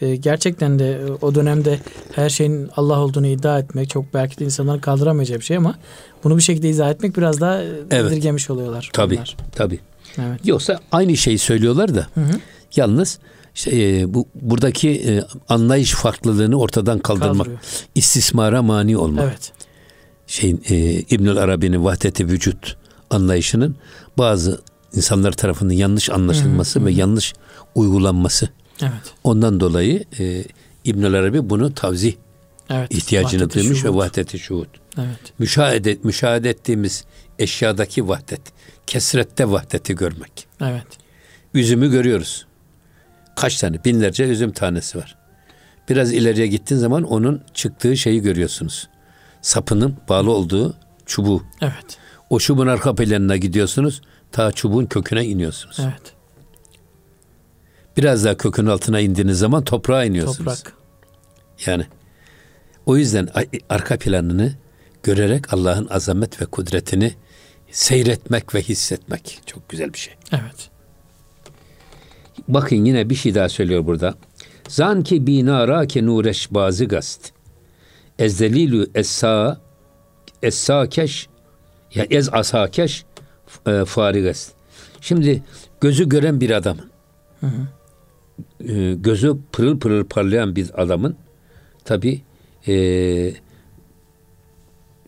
e, 0.00 0.16
gerçekten 0.16 0.78
de 0.78 0.92
e, 0.92 1.10
o 1.24 1.34
dönemde 1.34 1.80
her 2.12 2.30
şeyin 2.30 2.68
Allah 2.76 3.00
olduğunu 3.00 3.26
iddia 3.26 3.58
etmek 3.58 3.90
çok 3.90 4.14
belki 4.14 4.38
de 4.38 4.44
insanların 4.44 4.78
kaldıramayacağı 4.78 5.38
bir 5.38 5.44
şey 5.44 5.56
ama 5.56 5.78
bunu 6.24 6.36
bir 6.36 6.42
şekilde 6.42 6.68
izah 6.68 6.90
etmek 6.90 7.16
biraz 7.16 7.40
daha 7.40 7.62
Evet. 7.90 8.12
indirgemiş 8.12 8.50
oluyorlar. 8.50 8.90
Tabii, 8.92 9.16
onlar. 9.16 9.36
tabii. 9.54 9.78
Evet. 10.18 10.40
Yoksa 10.44 10.80
aynı 10.92 11.16
şeyi 11.16 11.38
söylüyorlar 11.38 11.94
da 11.94 12.06
Hı 12.14 12.20
hı. 12.20 12.32
yalnız 12.76 13.18
işte, 13.54 13.70
e, 13.82 14.14
bu 14.14 14.28
buradaki 14.34 14.90
e, 14.90 15.22
anlayış 15.48 15.92
farklılığını 15.92 16.58
ortadan 16.58 16.98
kaldırmak, 16.98 17.36
Kaldırıyor. 17.36 17.58
istismara 17.94 18.62
mani 18.62 18.96
olmak. 18.96 19.24
Evet. 19.24 19.52
Şeyin 20.26 20.62
e, 20.68 20.76
İbnül 21.10 21.36
Arabi'nin 21.38 21.84
vahdeti 21.84 22.28
vücut 22.28 22.76
anlayışının 23.10 23.76
bazı 24.18 24.60
insanlar 24.92 25.32
tarafından 25.32 25.74
yanlış 25.74 26.10
anlaşılması 26.10 26.84
ve 26.86 26.92
yanlış 26.92 27.34
uygulanması. 27.74 28.48
Evet. 28.82 29.14
Ondan 29.24 29.60
dolayı 29.60 30.04
e, 30.18 30.44
İbnül 30.84 31.14
Arabi 31.14 31.50
bunu 31.50 31.74
tavzih 31.74 32.14
Evet. 32.70 32.94
ihtiyacını 32.94 33.42
Vahdeti 33.42 33.58
duymuş 33.58 33.78
ve 33.78 33.88
şuhud. 33.88 33.96
vahdeti 33.98 34.38
şuhud. 34.38 34.66
Evet. 34.98 35.32
Müşahede, 35.38 35.98
müşahede 36.02 36.50
ettiğimiz 36.50 37.04
eşyadaki 37.38 38.08
vahdet, 38.08 38.40
kesrette 38.86 39.50
vahdeti 39.50 39.94
görmek. 39.94 40.46
Evet. 40.60 40.86
Üzümü 41.54 41.90
görüyoruz. 41.90 42.46
Kaç 43.36 43.56
tane? 43.56 43.84
Binlerce 43.84 44.24
üzüm 44.24 44.52
tanesi 44.52 44.98
var. 44.98 45.16
Biraz 45.88 46.12
ileriye 46.12 46.46
gittiğin 46.46 46.80
zaman 46.80 47.02
onun 47.02 47.42
çıktığı 47.54 47.96
şeyi 47.96 48.22
görüyorsunuz. 48.22 48.88
Sapının 49.42 49.96
bağlı 50.08 50.30
olduğu 50.30 50.74
çubuğu. 51.06 51.42
Evet. 51.62 51.98
O 52.30 52.38
çubuğun 52.38 52.66
arka 52.66 52.94
planına 52.94 53.36
gidiyorsunuz. 53.36 54.02
Ta 54.32 54.52
çubuğun 54.52 54.86
köküne 54.86 55.26
iniyorsunuz. 55.26 55.76
Evet. 55.80 56.12
Biraz 57.96 58.24
daha 58.24 58.36
kökün 58.36 58.66
altına 58.66 59.00
indiğiniz 59.00 59.38
zaman 59.38 59.64
toprağa 59.64 60.04
iniyorsunuz. 60.04 60.38
Toprak. 60.62 60.72
Yani 61.66 61.86
o 62.86 62.96
yüzden 62.96 63.28
arka 63.68 63.98
planını 63.98 64.54
görerek 65.02 65.54
Allah'ın 65.54 65.88
azamet 65.90 66.42
ve 66.42 66.46
kudretini 66.46 67.14
seyretmek 67.70 68.54
ve 68.54 68.62
hissetmek 68.62 69.40
çok 69.46 69.68
güzel 69.68 69.92
bir 69.92 69.98
şey. 69.98 70.14
Evet. 70.32 70.70
Bakın 72.48 72.84
yine 72.84 73.10
bir 73.10 73.14
şey 73.14 73.34
daha 73.34 73.48
söylüyor 73.48 73.86
burada. 73.86 74.14
Zan 74.68 75.02
ki 75.02 75.26
binara 75.26 75.86
ke 75.86 76.06
nureş 76.06 76.54
bazı 76.54 76.84
gast. 76.84 77.32
Ezdelilü 78.18 78.90
essa 78.94 79.60
essakeş 80.42 81.28
ya 81.94 82.06
ez 82.10 82.28
asakeş 82.32 83.04
e, 83.66 83.84
farigast. 83.84 84.52
Şimdi 85.00 85.42
gözü 85.80 86.08
gören 86.08 86.40
bir 86.40 86.50
adamın 86.50 86.90
e, 88.68 88.94
gözü 88.94 89.36
pırıl 89.52 89.78
pırıl 89.78 90.04
parlayan 90.04 90.56
bir 90.56 90.82
adamın 90.82 91.16
tabi 91.84 92.22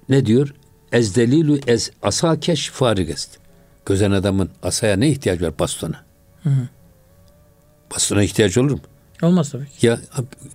ne 0.09 0.27
diyor? 0.27 0.55
Ezdelilü 0.93 1.61
ez 1.67 1.91
asakeş 2.03 2.71
farigast. 2.71 3.39
Gözen 3.87 4.11
adamın 4.11 4.51
asaya 4.63 4.97
ne 4.97 5.09
ihtiyacı 5.09 5.47
var? 5.47 5.59
Bastona. 5.59 6.05
Bastona 7.95 8.23
ihtiyacı 8.23 8.61
olur 8.61 8.71
mu? 8.71 8.81
Olmaz 9.23 9.51
tabii 9.51 9.69
ki. 9.69 9.87
Ya 9.87 10.01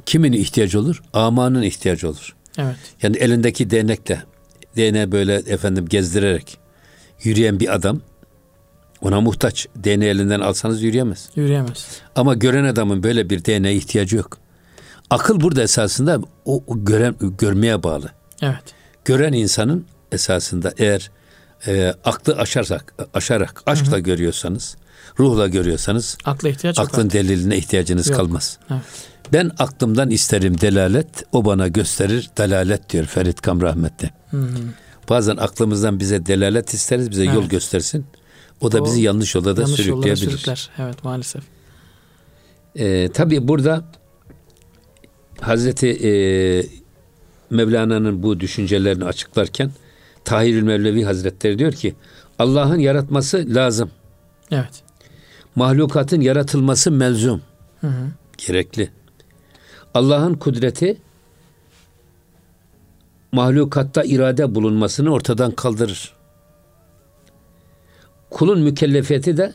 kimin 0.06 0.34
ihtiyacı 0.34 0.80
olur? 0.80 1.04
Amanın 1.14 1.62
ihtiyacı 1.62 2.10
olur. 2.10 2.36
Evet. 2.58 2.76
Yani 3.02 3.18
elindeki 3.18 3.70
değnekle 3.70 4.24
değneği 4.76 5.12
böyle 5.12 5.36
efendim 5.36 5.86
gezdirerek 5.90 6.58
yürüyen 7.24 7.60
bir 7.60 7.76
adam 7.76 8.02
ona 9.02 9.22
muhtaç. 9.22 9.68
Değneği 9.76 10.12
elinden 10.12 10.40
alsanız 10.40 10.84
yürüyemez. 10.84 11.30
Yürüyemez. 11.36 11.88
Ama 12.16 12.34
gören 12.34 12.64
adamın 12.64 13.04
böyle 13.04 13.30
bir 13.30 13.46
değneğe 13.46 13.76
ihtiyacı 13.76 14.16
yok. 14.16 14.38
Akıl 15.10 15.42
burada 15.42 15.64
esasında 15.64 16.20
o, 16.46 16.64
o 16.68 16.86
gören 16.86 17.16
görmeye 17.38 17.84
bağlı. 17.84 18.12
Evet. 18.42 18.64
Gören 19.06 19.34
insanın 19.34 19.86
esasında 20.12 20.74
eğer 20.78 21.12
e, 21.68 21.94
aklı 22.06 22.36
aşarsak 22.38 22.94
aşarak 23.14 23.64
aşkla 23.66 24.00
görüyorsanız, 24.00 24.78
ruhla 25.20 25.48
görüyorsanız 25.48 26.18
Akla 26.26 26.50
ihtiyaç 26.50 26.78
yok. 26.78 26.88
aklın 26.88 27.10
deliline 27.10 27.58
ihtiyacınız 27.58 28.08
Yok. 28.08 28.18
kalmaz. 28.18 28.60
Evet. 28.72 28.82
Ben 29.34 29.52
aklımdan 29.60 30.10
isterim 30.10 30.62
delalet, 30.62 31.08
o 31.32 31.46
bana 31.46 31.68
gösterir 31.68 32.30
dalalet 32.38 32.90
diyor 32.90 33.06
Ferit 33.06 33.42
Kam 33.42 33.62
rahmetli. 33.62 34.10
Bazen 35.10 35.38
aklımızdan 35.38 36.00
bize 36.00 36.26
delalet 36.26 36.74
isteriz, 36.74 37.12
bize 37.12 37.26
yol 37.26 37.42
Evet. 37.42 37.52
göstersin. 37.52 38.06
O 38.62 38.72
da 38.72 38.82
O 38.82 38.86
bizi 38.86 39.02
yanlış 39.02 39.36
yolda 39.36 39.58
da 39.58 39.62
Yanlış 39.62 39.76
sürükleyebilir. 39.76 40.30
sürükler. 40.30 40.70
Evet 40.80 41.04
maalesef. 41.04 41.44
Ee, 42.76 43.10
tabii 43.14 43.48
burada 43.48 43.84
Hazreti 45.42 45.88
e, 45.88 46.12
Mevlana'nın 47.50 48.24
bu 48.24 48.40
düşüncelerini 48.40 49.06
açıklarken 49.06 49.72
Tahirül 50.26 50.64
Mevlevi 50.64 51.04
Hazretleri 51.04 51.60
diyor 51.60 51.72
ki 51.72 51.96
Allah'ın 52.40 52.80
yaratması 52.80 53.46
lazım. 53.48 53.92
Evet. 54.52 54.84
Mahlukatın 55.56 56.22
yaratılması 56.22 56.92
melzum. 56.92 57.42
Hı 57.82 57.88
hı. 57.88 58.08
Gerekli. 58.48 58.90
Allah'ın 59.94 60.34
kudreti 60.34 60.98
mahlukatta 63.36 64.04
irade 64.04 64.56
bulunmasını 64.56 65.14
ortadan 65.14 65.52
kaldırır. 65.52 66.14
Kulun 68.30 68.62
mükellefiyeti 68.62 69.38
de 69.38 69.54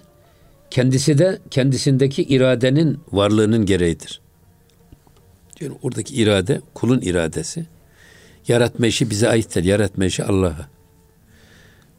kendisi 0.70 1.18
de 1.18 1.38
kendisindeki 1.50 2.22
iradenin 2.22 3.00
varlığının 3.12 3.66
gereğidir. 3.66 4.20
Diyor 5.60 5.72
oradaki 5.82 6.14
irade 6.14 6.60
kulun 6.74 7.00
iradesi. 7.00 7.66
Yaratma 8.48 8.86
işi 8.86 9.10
bize 9.10 9.28
aittir. 9.28 9.64
Yaratma 9.64 10.04
işi 10.04 10.24
Allah'a. 10.24 10.68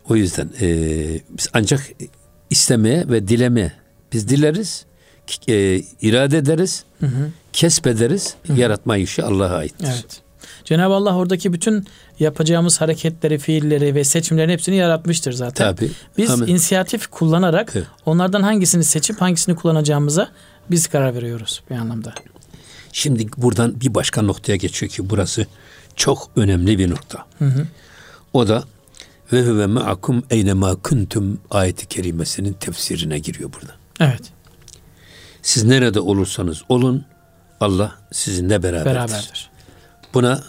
O 0.10 0.16
yüzden 0.16 0.50
eee, 0.62 1.22
biz 1.30 1.50
ancak 1.54 1.82
istemeye 2.50 3.10
ve 3.10 3.28
dilemeye 3.28 3.72
biz 4.14 4.30
dileriz, 4.30 4.86
eee, 5.48 5.84
irade 6.02 6.38
ederiz, 6.38 6.86
kesbederiz. 7.54 8.36
Yaratma 8.56 8.98
işi 8.98 9.24
Allah'a 9.24 9.56
aittir. 9.58 9.88
Evet. 9.88 10.22
Cenab-ı 10.66 10.94
Allah 10.94 11.16
oradaki 11.16 11.54
bütün 11.54 11.86
yapacağımız 12.20 12.82
hareketleri, 12.82 13.40
fiilleri 13.40 13.96
ve 13.96 14.04
seçimlerin 14.04 14.50
hepsini 14.50 14.76
yaratmıştır 14.76 15.34
zaten. 15.34 15.76
Tabii. 15.76 15.92
Biz 16.18 16.32
Amin. 16.32 16.48
inisiyatif 16.48 17.08
kullanarak 17.08 17.72
Evet. 17.76 17.88
onlardan 18.06 18.42
hangisini 18.44 18.84
seçip 18.84 19.22
hangisini 19.22 19.56
kullanacağımıza 19.56 20.30
biz 20.72 20.88
karar 20.88 21.16
veriyoruz 21.16 21.62
bir 21.70 21.76
anlamda. 21.76 22.14
Şimdi 22.94 23.28
buradan 23.38 23.82
bir 23.82 23.94
başka 23.94 24.22
noktaya 24.22 24.56
geçiyor 24.56 24.92
ki 24.92 25.10
burası 25.10 25.46
çok 25.96 26.32
önemli 26.36 26.80
bir 26.80 26.90
nokta. 26.90 27.26
O 28.34 28.48
da 28.48 28.64
ve 29.34 29.44
huve 29.44 29.66
ma'akum 29.66 30.24
eynema 30.30 30.76
kuntum 30.76 31.40
ayeti 31.52 31.88
kerimesinin 31.88 32.54
tefsirine 32.54 33.20
giriyor 33.20 33.50
burada. 33.54 33.74
Evet. 34.00 34.22
Siz 35.42 35.64
nerede 35.64 36.00
olursanız 36.00 36.62
olun 36.70 37.06
Allah 37.60 37.96
sizinle 38.12 38.64
beraberdir. 38.64 38.86
Beraberdir. 38.86 39.50
Buna 40.13 40.44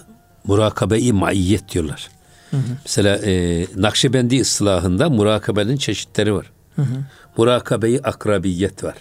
murakabe-i 0.44 1.12
maiyet 1.12 1.72
diyorlar. 1.72 2.10
Mesela 2.84 3.16
e, 3.16 3.66
Nakşibendi 3.76 4.40
ıslahında 4.40 5.10
murakabenin 5.10 5.76
çeşitleri 5.76 6.34
var. 6.34 6.52
Murakabe-i 7.36 8.00
akrabiyet 8.00 8.84
var. 8.84 8.94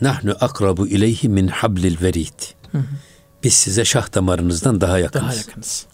Nahnu 0.00 0.36
akrabu 0.40 0.86
ileyhi 0.88 1.28
min 1.28 1.48
hablil 1.48 2.02
verid. 2.02 2.40
Biz 3.42 3.54
size 3.54 3.84
şah 3.84 4.14
damarınızdan 4.14 4.80
daha 4.80 4.98
yakınız. 4.98 5.24
Daha 5.24 5.34
yakınız. 5.34 5.86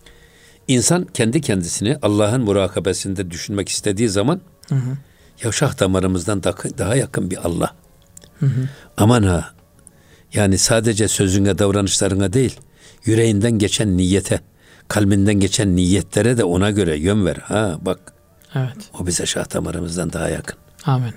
İnsan 0.68 1.04
kendi 1.04 1.40
kendisini 1.40 1.98
Allah'ın 2.02 2.42
murakabesinde 2.42 3.30
düşünmek 3.30 3.68
istediği 3.68 4.08
zaman 4.08 4.40
ya 5.42 5.52
şah 5.52 5.80
damarımızdan 5.80 6.42
daha, 6.78 6.96
yakın 6.96 7.30
bir 7.30 7.46
Allah. 7.46 7.74
Aman 8.96 9.22
ha 9.22 9.50
yani 10.34 10.58
sadece 10.58 11.08
sözüne 11.08 11.58
davranışlarına 11.58 12.32
değil 12.32 12.60
yüreğinden 13.04 13.52
geçen 13.52 13.96
niyete 13.96 14.40
kalbinden 14.88 15.34
geçen 15.34 15.76
niyetlere 15.76 16.38
de 16.38 16.44
ona 16.44 16.70
göre 16.70 16.96
yön 16.96 17.26
ver. 17.26 17.36
Ha 17.36 17.78
bak 17.80 18.12
Evet. 18.54 18.76
o 19.00 19.06
bize 19.06 19.26
şah 19.26 19.54
damarımızdan 19.54 20.12
daha 20.12 20.28
yakın. 20.28 20.58
Amin. 20.84 21.14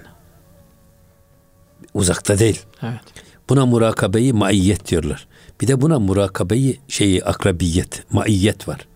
Uzakta 1.93 2.39
değil. 2.39 2.61
Evet. 2.81 3.01
Buna 3.49 3.65
murakabeyi 3.65 4.33
maiyet 4.33 4.87
diyorlar. 4.87 5.27
Bir 5.61 5.67
de 5.67 5.81
buna 5.81 5.99
murakabeyi 5.99 6.79
şeyi 6.87 7.23
akrabiyet, 7.23 8.03
maiyet 8.13 8.67
var. 8.67 8.87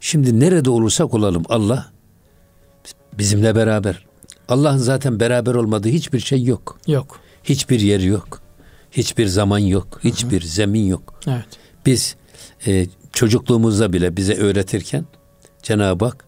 Şimdi 0.00 0.40
nerede 0.40 0.70
olursak 0.70 1.14
olalım 1.14 1.42
Allah 1.48 1.92
bizimle 3.18 3.54
beraber. 3.54 4.06
Allah'ın 4.48 4.76
zaten 4.78 5.20
beraber 5.20 5.54
olmadığı 5.54 5.88
hiçbir 5.88 6.20
şey 6.20 6.44
yok. 6.44 6.78
Yok. 6.86 7.20
Hiçbir 7.44 7.80
yer 7.80 8.00
yok. 8.00 8.42
Hiçbir 8.90 9.26
zaman 9.26 9.58
yok. 9.58 10.00
Hiçbir 10.04 10.40
Hı-hı. 10.40 10.48
zemin 10.48 10.86
yok. 10.86 11.20
Evet. 11.26 11.46
Biz 11.86 12.16
e, 12.66 12.86
çocukluğumuzda 13.12 13.92
bile 13.92 14.16
bize 14.16 14.34
öğretirken 14.34 15.04
Cenab-ı 15.62 16.04
Hak 16.04 16.24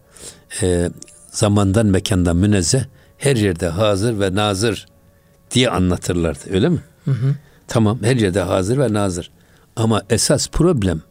e, 0.61 0.89
zamandan 1.31 1.85
mekandan 1.85 2.37
münezzeh 2.37 2.83
her 3.17 3.35
yerde 3.35 3.67
hazır 3.67 4.19
ve 4.19 4.35
nazır 4.35 4.85
diye 5.51 5.69
anlatırlardı 5.69 6.39
öyle 6.51 6.69
mi? 6.69 6.79
Hı 7.05 7.11
hı. 7.11 7.35
Tamam 7.67 7.99
her 8.03 8.15
yerde 8.15 8.41
hazır 8.41 8.77
ve 8.77 8.93
nazır. 8.93 9.31
Ama 9.75 10.01
esas 10.09 10.49
problem 10.49 11.01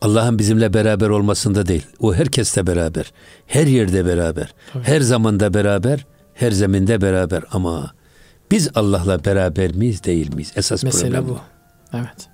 Allah'ın 0.00 0.38
bizimle 0.38 0.74
beraber 0.74 1.08
olmasında 1.08 1.66
değil. 1.66 1.86
O 2.00 2.14
herkeste 2.14 2.66
beraber. 2.66 3.12
Her 3.46 3.66
yerde 3.66 4.06
beraber. 4.06 4.54
Tabii. 4.72 4.84
Her 4.84 5.00
zamanda 5.00 5.54
beraber. 5.54 6.06
Her 6.34 6.50
zeminde 6.50 7.00
beraber. 7.00 7.42
Ama 7.52 7.92
biz 8.50 8.70
Allah'la 8.74 9.24
beraber 9.24 9.74
miyiz 9.74 10.04
değil 10.04 10.34
miyiz? 10.34 10.52
Esas 10.56 10.84
Mesele 10.84 11.10
problem 11.10 11.28
bu. 11.28 11.38
Evet. 11.94 12.28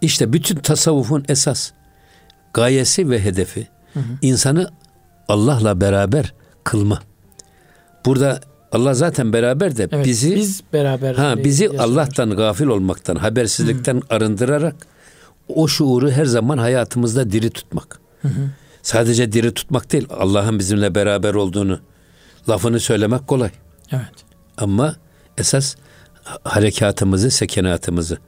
İşte 0.00 0.32
bütün 0.32 0.56
tasavvufun 0.56 1.24
esas 1.28 1.70
gayesi 2.54 3.10
ve 3.10 3.24
hedefi 3.24 3.66
hı 3.92 4.00
hı. 4.00 4.04
insanı 4.22 4.70
Allah'la 5.28 5.80
beraber 5.80 6.34
kılma. 6.64 7.00
Burada 8.06 8.40
Allah 8.72 8.94
zaten 8.94 9.32
beraber 9.32 9.76
de 9.76 9.88
evet, 9.92 10.06
bizi 10.06 10.36
biz 10.36 10.62
beraber 10.72 11.14
ha 11.14 11.44
bizi 11.44 11.64
yaşıyoruz. 11.64 11.90
Allah'tan 11.90 12.30
gafil 12.30 12.66
olmaktan, 12.66 13.16
habersizlikten 13.16 13.94
hı 13.94 13.98
hı. 13.98 14.14
arındırarak 14.14 14.76
o 15.48 15.68
şuuru 15.68 16.10
her 16.10 16.24
zaman 16.24 16.58
hayatımızda 16.58 17.30
diri 17.30 17.50
tutmak. 17.50 18.00
Hı 18.22 18.28
hı. 18.28 18.50
Sadece 18.82 19.32
diri 19.32 19.54
tutmak 19.54 19.92
değil, 19.92 20.06
Allah'ın 20.10 20.58
bizimle 20.58 20.94
beraber 20.94 21.34
olduğunu 21.34 21.80
lafını 22.48 22.80
söylemek 22.80 23.26
kolay. 23.26 23.50
Evet. 23.92 24.24
Ama 24.56 24.96
esas 25.38 25.76
harekatımızı, 26.44 27.30
sekenatımızı, 27.30 28.18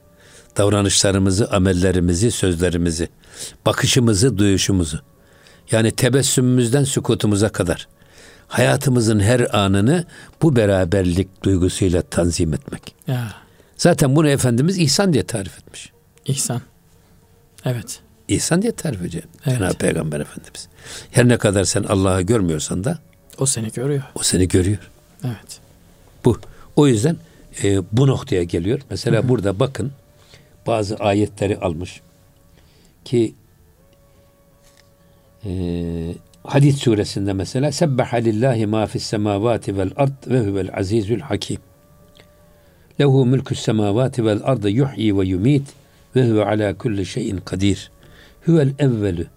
davranışlarımızı, 0.57 1.51
amellerimizi, 1.51 2.31
sözlerimizi, 2.31 3.09
bakışımızı, 3.65 4.37
duyuşumuzu. 4.37 4.99
Yani 5.71 5.91
tebessümümüzden 5.91 6.83
sükutumuza 6.83 7.49
kadar 7.49 7.87
hayatımızın 8.47 9.19
her 9.19 9.55
anını 9.55 10.05
bu 10.41 10.55
beraberlik 10.55 11.43
duygusuyla 11.43 12.01
tanzim 12.01 12.53
etmek. 12.53 12.95
Ya. 13.07 13.33
Zaten 13.77 14.15
bunu 14.15 14.29
Efendimiz 14.29 14.77
ihsan 14.77 15.13
diye 15.13 15.23
tarif 15.23 15.59
etmiş. 15.59 15.91
İhsan. 16.25 16.61
Evet. 17.65 17.99
İhsan 18.27 18.61
diye 18.61 18.71
tarif 18.71 19.01
ediyor. 19.01 19.23
Evet. 19.45 19.57
Cenab-ı 19.57 19.73
Peygamber 19.73 20.19
Efendimiz. 20.19 20.67
Her 21.11 21.27
ne 21.27 21.37
kadar 21.37 21.63
sen 21.63 21.83
Allah'ı 21.83 22.21
görmüyorsan 22.21 22.83
da 22.83 22.99
o 23.37 23.45
seni 23.45 23.71
görüyor. 23.71 24.03
O 24.15 24.23
seni 24.23 24.47
görüyor. 24.47 24.89
Evet. 25.23 25.59
Bu. 26.25 26.39
O 26.75 26.87
yüzden 26.87 27.17
e, 27.63 27.81
bu 27.91 28.07
noktaya 28.07 28.43
geliyor. 28.43 28.79
Mesela 28.89 29.19
Hı-hı. 29.19 29.29
burada 29.29 29.59
bakın 29.59 29.91
bazı 30.69 30.95
ayetleri 30.95 31.57
almış 31.57 32.01
ki 33.05 33.33
e, 35.45 35.51
Hadid 36.43 36.73
suresinde 36.73 37.33
mesela 37.33 37.71
Sebbaha 37.71 38.17
lillahi 38.17 38.65
ma 38.65 38.85
fis 38.85 39.03
semavati 39.03 39.77
vel 39.77 39.91
ard 39.95 40.27
ve 40.27 40.39
huvel 40.39 40.69
azizül 40.73 41.19
hakim. 41.19 41.57
Lehu 42.99 43.25
mülkü's 43.25 43.59
semavati 43.59 44.25
vel 44.25 44.39
ardı 44.43 44.69
yuhyi 44.69 45.17
ve 45.17 45.25
yumit 45.25 45.67
ve 46.15 46.29
huve 46.29 46.45
ala 46.45 46.77
kulli 46.77 47.05
şeyin 47.05 47.37
kadir. 47.37 47.91
Huvel 48.45 48.73
evvelü 48.79 49.27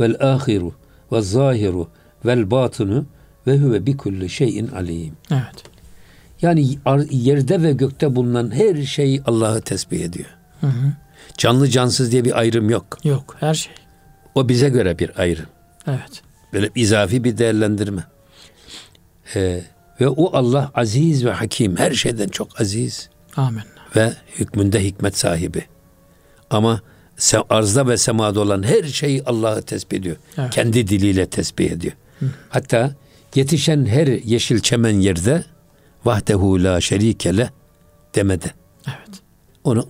vel 0.00 0.16
ahiru 0.20 0.72
ve 1.12 1.20
zahiru 1.20 1.88
vel 2.24 2.50
batını 2.50 3.04
ve 3.46 3.58
huve 3.58 3.86
bi 3.86 3.96
kulli 3.96 4.28
şeyin 4.28 4.68
alim. 4.68 5.12
Evet. 5.30 5.64
Yani 6.42 6.66
yerde 7.10 7.62
ve 7.62 7.72
gökte 7.72 8.16
bulunan 8.16 8.54
her 8.54 8.82
şey 8.82 9.22
Allah'ı 9.26 9.60
tesbih 9.60 10.00
ediyor. 10.00 10.41
Hı 10.62 10.66
hı. 10.66 10.92
Canlı 11.38 11.68
cansız 11.68 12.12
diye 12.12 12.24
bir 12.24 12.38
ayrım 12.38 12.70
yok. 12.70 12.98
Yok 13.04 13.36
her 13.40 13.54
şey. 13.54 13.72
O 14.34 14.48
bize 14.48 14.68
göre 14.68 14.98
bir 14.98 15.20
ayrım. 15.20 15.46
Evet. 15.86 16.22
Böyle 16.52 16.70
izafi 16.74 17.24
bir 17.24 17.38
değerlendirme. 17.38 18.04
Ee, 19.36 19.62
ve 20.00 20.08
o 20.08 20.36
Allah 20.36 20.70
aziz 20.74 21.24
ve 21.24 21.32
hakim. 21.32 21.76
Her 21.76 21.92
şeyden 21.92 22.28
çok 22.28 22.60
aziz. 22.60 23.08
Amin. 23.36 23.62
Ve 23.96 24.12
hükmünde 24.38 24.84
hikmet 24.84 25.18
sahibi. 25.18 25.64
Ama 26.50 26.82
arzda 27.50 27.88
ve 27.88 27.96
semada 27.96 28.40
olan 28.40 28.62
her 28.62 28.82
şeyi 28.82 29.24
Allah'ı 29.24 29.62
tesbih 29.62 29.98
ediyor. 29.98 30.16
Evet. 30.38 30.50
Kendi 30.50 30.88
diliyle 30.88 31.26
tesbih 31.26 31.70
ediyor. 31.70 31.94
Hı. 32.18 32.26
Hatta 32.48 32.94
yetişen 33.34 33.86
her 33.86 34.06
yeşil 34.06 34.60
çemen 34.60 35.00
yerde 35.00 35.44
vahdehu 36.04 36.64
la 36.64 36.80
şerikele 36.80 37.50
demedi. 38.14 38.54
Evet. 38.86 39.20
Onu 39.64 39.88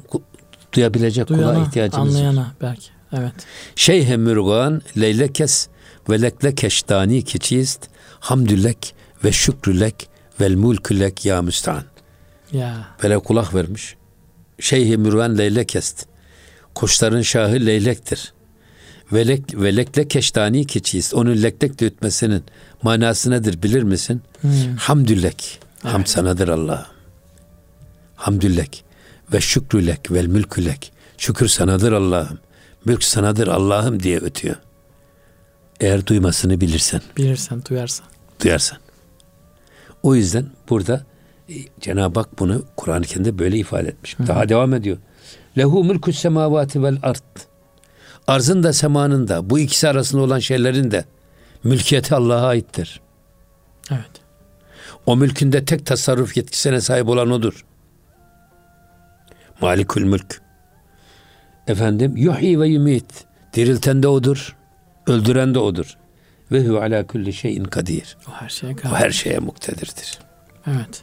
duyabilecek 0.72 1.28
Duyana, 1.28 1.54
kula 1.54 1.66
ihtiyacımız 1.66 2.16
anlayana 2.16 2.40
var. 2.40 2.52
belki. 2.62 2.88
Evet. 3.12 3.32
Şeyhe 3.76 4.16
mürgan 4.16 4.82
leylekes 4.96 5.68
ve 6.11 6.22
lekle 6.22 6.54
keştani 6.54 7.24
keçist 7.24 7.88
hamdülek 8.20 8.94
ve 9.24 9.32
şükrülek 9.32 10.08
vel 10.40 10.54
mulkülek 10.54 11.24
ya 11.24 11.42
müstan. 11.42 11.82
Ya. 12.52 12.87
Böyle 13.02 13.18
kulak 13.18 13.54
vermiş. 13.54 13.96
Şeyhi 14.61 14.96
mürgan 14.96 15.38
leylekest. 15.38 16.06
Kuşların 16.74 17.22
şahı 17.22 17.54
leylektir. 17.54 18.32
Velek, 19.12 19.54
velekle 19.54 20.08
keştani 20.08 20.66
keçiyist. 20.66 21.14
Onun 21.14 21.42
leklek 21.42 21.80
de 21.80 21.87
ütmesinin 21.87 22.44
manası 22.82 23.30
nedir 23.30 23.62
bilir 23.62 23.82
misin? 23.82 24.22
Hmm. 24.40 24.50
Hamdülek. 24.78 25.61
Evet. 25.85 25.94
Hamd 25.94 26.06
sanadır 26.06 26.48
Allah. 26.48 26.87
Hamdülek 28.16 28.85
ve 29.32 29.40
şükrülek 29.40 30.10
vel 30.10 30.26
mülkülek. 30.26 30.92
Şükür 31.18 31.48
sanadır 31.48 31.92
Allah'ım. 31.92 32.38
Mülk 32.84 33.04
sanadır 33.04 33.48
Allah'ım 33.48 34.02
diye 34.02 34.18
ötüyor. 34.18 34.56
Eğer 35.80 36.06
duymasını 36.06 36.60
bilirsen. 36.60 37.00
Bilirsen, 37.16 37.62
duyarsan. 37.70 38.06
Duyarsan. 38.44 38.78
O 40.02 40.14
yüzden 40.14 40.46
burada 40.68 41.06
e, 41.48 41.54
Cenab-ı 41.80 42.20
Hak 42.20 42.38
bunu 42.38 42.64
Kur'an-ı 42.76 43.04
Kerim'de 43.04 43.38
böyle 43.38 43.58
ifade 43.58 43.88
etmiş. 43.88 44.18
Hı. 44.18 44.26
Daha 44.26 44.48
devam 44.48 44.74
ediyor. 44.74 44.96
Lehu 45.58 45.84
mülkü 45.84 46.12
semavati 46.12 46.82
vel 46.82 46.98
ard. 47.02 47.38
Arzın 48.26 48.62
da 48.62 48.72
semanın 48.72 49.28
da 49.28 49.50
bu 49.50 49.58
ikisi 49.58 49.88
arasında 49.88 50.22
olan 50.22 50.38
şeylerin 50.38 50.90
de 50.90 51.04
mülkiyeti 51.64 52.14
Allah'a 52.14 52.46
aittir. 52.46 53.00
Evet. 53.90 54.10
O 55.06 55.16
mülkünde 55.16 55.64
tek 55.64 55.86
tasarruf 55.86 56.36
yetkisine 56.36 56.80
sahip 56.80 57.08
olan 57.08 57.30
odur. 57.30 57.64
Malikül 59.60 60.04
mülk. 60.04 60.40
Efendim 61.66 62.16
yuhyi 62.16 62.60
ve 62.60 62.68
yumit. 62.68 63.24
Dirilten 63.54 64.02
de 64.02 64.08
odur. 64.08 64.56
Öldüren 65.06 65.54
de 65.54 65.58
odur. 65.58 65.96
Ve 66.52 66.66
hu 66.66 66.76
ala 66.76 67.06
kulli 67.06 67.32
şeyin 67.32 67.64
kadir. 67.64 68.16
O 68.28 68.30
her 68.32 68.48
şeye 68.48 68.76
kadir. 68.76 68.94
O 68.94 68.96
her 68.96 69.10
şeye 69.10 69.38
muktedirdir. 69.38 70.18
Evet. 70.66 71.02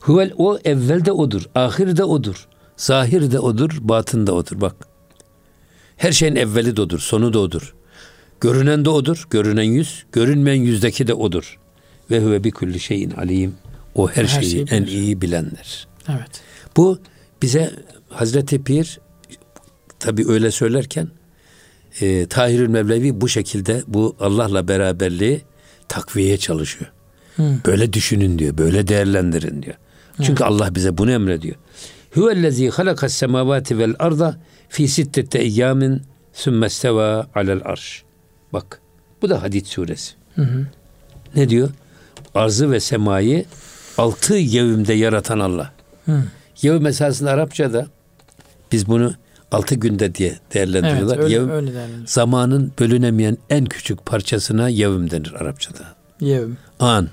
Huvel 0.00 0.32
o 0.36 0.58
evvel 0.64 1.04
de 1.04 1.12
odur. 1.12 1.42
Ahir 1.54 1.96
de 1.96 2.04
odur. 2.04 2.48
Zahir 2.76 3.32
de 3.32 3.38
odur. 3.38 3.70
Batın 3.80 4.26
da 4.26 4.32
odur. 4.32 4.60
Bak. 4.60 4.76
Her 5.96 6.12
şeyin 6.12 6.36
evveli 6.36 6.76
de 6.76 6.80
odur. 6.80 6.98
Sonu 6.98 7.32
da 7.32 7.38
odur. 7.38 7.74
Görünen 8.40 8.84
de 8.84 8.90
odur. 8.90 9.26
Görünen 9.30 9.62
yüz. 9.62 10.06
Görünmeyen 10.12 10.62
yüzdeki 10.62 11.06
de 11.06 11.14
odur. 11.14 11.58
Ve 12.10 12.20
huve 12.20 12.44
bi 12.44 12.50
kulli 12.50 12.80
şeyin 12.80 13.10
alim. 13.10 13.54
O 13.94 14.08
her, 14.08 14.22
her 14.24 14.28
şeyi, 14.28 14.50
şeyi 14.50 14.66
en 14.70 14.82
iyi 14.84 15.20
bilenler. 15.20 15.86
Evet. 16.08 16.40
Bu 16.76 16.98
bize 17.42 17.70
Hazreti 18.08 18.62
Pir 18.62 19.00
tabi 19.98 20.28
öyle 20.28 20.50
söylerken 20.50 21.08
e, 22.00 22.26
Tahirül 22.26 22.68
Mevlevi 22.68 23.20
bu 23.20 23.28
şekilde 23.28 23.82
bu 23.86 24.16
Allah'la 24.20 24.68
beraberliği 24.68 25.42
takviye 25.88 26.36
çalışıyor. 26.38 26.90
Hı. 27.36 27.42
Böyle 27.66 27.92
düşünün 27.92 28.38
diyor. 28.38 28.58
Böyle 28.58 28.88
değerlendirin 28.88 29.62
diyor. 29.62 29.76
Çünkü 30.22 30.44
Hı. 30.44 30.48
Allah 30.48 30.74
bize 30.74 30.98
bunu 30.98 31.10
emrediyor. 31.10 31.56
Huvellezî 32.14 32.70
halakas 32.70 33.14
semavati 33.14 33.78
vel 33.78 33.94
arda 33.98 34.36
fi 34.68 34.88
sittete 34.88 35.38
eyyamin 35.38 36.02
sümme 36.32 36.68
steva 36.68 37.26
alel 37.34 37.60
arş. 37.64 38.04
Bak 38.52 38.80
bu 39.22 39.28
da 39.28 39.42
Hadid 39.42 39.66
suresi. 39.66 40.14
Hı 40.34 40.42
hı. 40.42 40.66
Ne 41.34 41.48
diyor? 41.48 41.70
Arzı 42.34 42.70
ve 42.70 42.80
semayı 42.80 43.44
altı 43.98 44.34
yevimde 44.34 44.92
yaratan 44.92 45.38
Allah. 45.38 45.72
Hı. 46.06 46.24
Yevm 46.62 46.86
esasında 46.86 47.30
Arapçada 47.30 47.86
biz 48.72 48.86
bunu 48.86 49.14
altı 49.52 49.74
günde 49.74 50.14
diye 50.14 50.38
değerlendiriyorlar. 50.54 51.14
Evet, 51.14 51.24
öyle, 51.24 51.34
yevm, 51.34 51.50
öyle 51.50 51.72
zamanın 52.06 52.72
bölünemeyen 52.78 53.38
en 53.50 53.64
küçük 53.64 54.06
parçasına 54.06 54.68
yevm 54.68 55.10
denir 55.10 55.32
Arapçada. 55.32 55.84
Yevm. 56.20 56.52
An. 56.80 57.08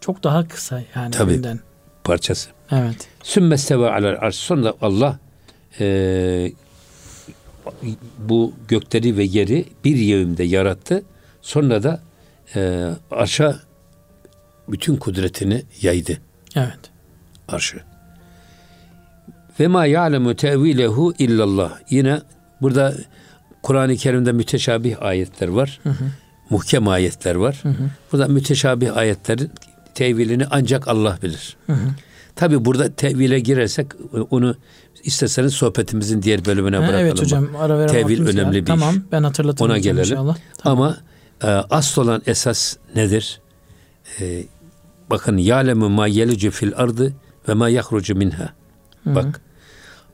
Çok 0.00 0.24
daha 0.24 0.48
kısa 0.48 0.82
yani 0.94 1.10
Tabii, 1.10 1.34
günden. 1.34 1.60
parçası. 2.04 2.50
Evet. 2.70 3.08
Sümme 3.22 3.58
steva 3.58 3.90
alel 3.90 4.16
arş. 4.20 4.34
Sonra 4.34 4.74
Allah 4.82 5.18
e, 5.80 6.52
bu 8.18 8.52
gökleri 8.68 9.16
ve 9.16 9.24
yeri 9.24 9.64
bir 9.84 9.96
yevimde 9.96 10.44
yarattı. 10.44 11.02
Sonra 11.42 11.82
da 11.82 12.00
e, 12.54 12.90
arşa 13.10 13.60
bütün 14.68 14.96
kudretini 14.96 15.62
yaydı. 15.82 16.18
Evet. 16.56 16.78
Arşı. 17.48 17.80
Ve 19.60 19.66
ma 19.66 19.86
ya'lemu 19.86 20.36
tevilehu 20.36 21.14
illallah. 21.18 21.72
Yine 21.90 22.20
burada 22.62 22.94
Kur'an-ı 23.62 23.96
Kerim'de 23.96 24.32
müteşabih 24.32 25.02
ayetler 25.02 25.48
var. 25.48 25.80
Hı 25.82 25.88
hı. 25.88 26.04
Muhkem 26.50 26.88
ayetler 26.88 27.34
var. 27.34 27.58
Hı 27.62 27.68
hı. 27.68 27.90
Burada 28.12 28.28
müteşabih 28.28 28.96
ayetlerin 28.96 29.50
tevilini 29.94 30.44
ancak 30.50 30.88
Allah 30.88 31.18
bilir. 31.22 31.56
Hı 31.66 31.72
hı. 31.72 31.88
Tabi 32.36 32.64
burada 32.64 32.92
tevile 32.92 33.40
girersek 33.40 33.86
onu 34.30 34.56
isterseniz 35.04 35.52
sohbetimizin 35.52 36.22
diğer 36.22 36.44
bölümüne 36.44 36.76
ha, 36.76 36.82
bırakalım. 36.82 37.06
Evet 37.06 37.20
hocam 37.20 37.48
ara 37.58 37.78
verelim. 37.78 37.92
Tevil 37.92 38.26
önemli 38.26 38.60
bir 38.60 38.66
Tamam 38.66 38.94
ben 39.12 39.22
hatırlatırım. 39.22 39.70
Ona 39.70 39.78
gelelim. 39.78 40.12
Inşallah. 40.12 40.36
Tamam. 40.58 40.96
Ama 41.42 41.52
e, 41.52 41.66
asıl 41.70 42.02
olan 42.02 42.22
esas 42.26 42.76
nedir? 42.94 43.40
E, 44.20 44.44
bakın 45.10 45.36
ya'lemu 45.36 45.88
ma 45.88 46.06
yelicu 46.06 46.50
fil 46.50 46.72
ardı 46.76 47.12
ve 47.48 47.54
ma 47.54 47.68
yahrucu 47.68 48.14
minha. 48.14 48.48
Bak 49.06 49.40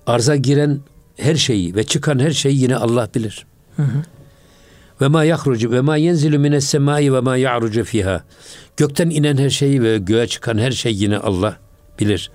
arza 0.07 0.37
giren 0.37 0.81
her 1.17 1.35
şeyi 1.35 1.75
ve 1.75 1.85
çıkan 1.85 2.19
her 2.19 2.31
şeyi 2.31 2.63
yine 2.63 2.77
Allah 2.77 3.09
bilir. 3.15 3.47
Ve 5.01 5.09
ma 5.09 5.25
yahrucu 5.25 5.71
ve 5.71 5.81
ma 5.81 5.97
yenzilu 5.97 6.39
mines 6.39 6.65
semai 6.65 7.13
ve 7.13 7.21
ma 7.21 7.37
ya'rucu 7.37 7.85
fiha. 7.85 8.23
Gökten 8.77 9.11
inen 9.11 9.37
her 9.37 9.51
şeyi 9.51 9.83
ve 9.83 9.99
göğe 9.99 10.27
çıkan 10.27 10.59
her 10.59 10.71
şey 10.71 10.95
yine 10.95 11.19
Allah 11.19 11.57
bilir. 12.01 12.31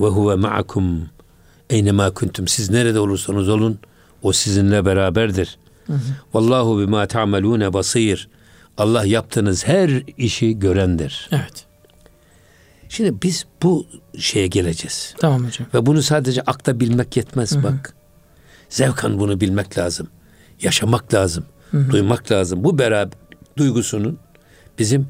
Ve 0.00 0.06
huve 0.06 0.34
ma'akum 0.34 1.08
eynema 1.70 2.10
kuntum. 2.10 2.48
Siz 2.48 2.70
nerede 2.70 3.00
olursanız 3.00 3.48
olun 3.48 3.78
o 4.22 4.32
sizinle 4.32 4.84
beraberdir. 4.84 5.58
Hı. 5.86 5.92
Vallahu 6.34 6.80
bima 6.80 7.06
ta'malune 7.06 7.72
basir. 7.72 8.28
Allah 8.78 9.04
yaptığınız 9.04 9.66
her 9.66 9.90
işi 10.16 10.58
görendir. 10.58 11.28
Evet. 11.32 11.66
Şimdi 12.92 13.22
biz 13.22 13.46
bu 13.62 13.86
şeye 14.18 14.46
geleceğiz. 14.46 15.14
Tamam 15.18 15.44
hocam. 15.44 15.68
Ve 15.74 15.86
bunu 15.86 16.02
sadece 16.02 16.42
akta 16.42 16.80
bilmek 16.80 17.16
yetmez 17.16 17.52
Hı-hı. 17.52 17.62
bak. 17.62 17.94
Zevkan 18.68 19.18
bunu 19.18 19.40
bilmek 19.40 19.78
lazım. 19.78 20.08
Yaşamak 20.62 21.14
lazım. 21.14 21.44
Hı-hı. 21.70 21.90
Duymak 21.90 22.32
lazım. 22.32 22.64
Bu 22.64 22.78
beraber 22.78 23.12
duygusunun 23.56 24.18
bizim 24.78 25.06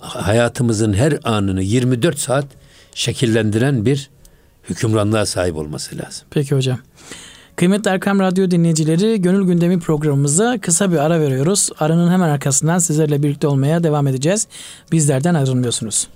hayatımızın 0.00 0.92
her 0.92 1.18
anını 1.24 1.62
24 1.62 2.18
saat 2.18 2.46
şekillendiren 2.94 3.84
bir 3.86 4.10
hükümranlığa 4.68 5.26
sahip 5.26 5.56
olması 5.56 5.98
lazım. 5.98 6.26
Peki 6.30 6.54
hocam. 6.54 6.78
Kıymetli 7.56 7.90
Erkam 7.90 8.20
Radyo 8.20 8.50
dinleyicileri 8.50 9.22
Gönül 9.22 9.46
Gündemi 9.46 9.80
programımıza 9.80 10.58
kısa 10.60 10.92
bir 10.92 10.96
ara 10.96 11.20
veriyoruz. 11.20 11.70
Aranın 11.78 12.10
hemen 12.10 12.28
arkasından 12.28 12.78
sizlerle 12.78 13.22
birlikte 13.22 13.46
olmaya 13.46 13.84
devam 13.84 14.06
edeceğiz. 14.06 14.46
Bizlerden 14.92 15.34
ayrılmıyorsunuz. 15.34 16.08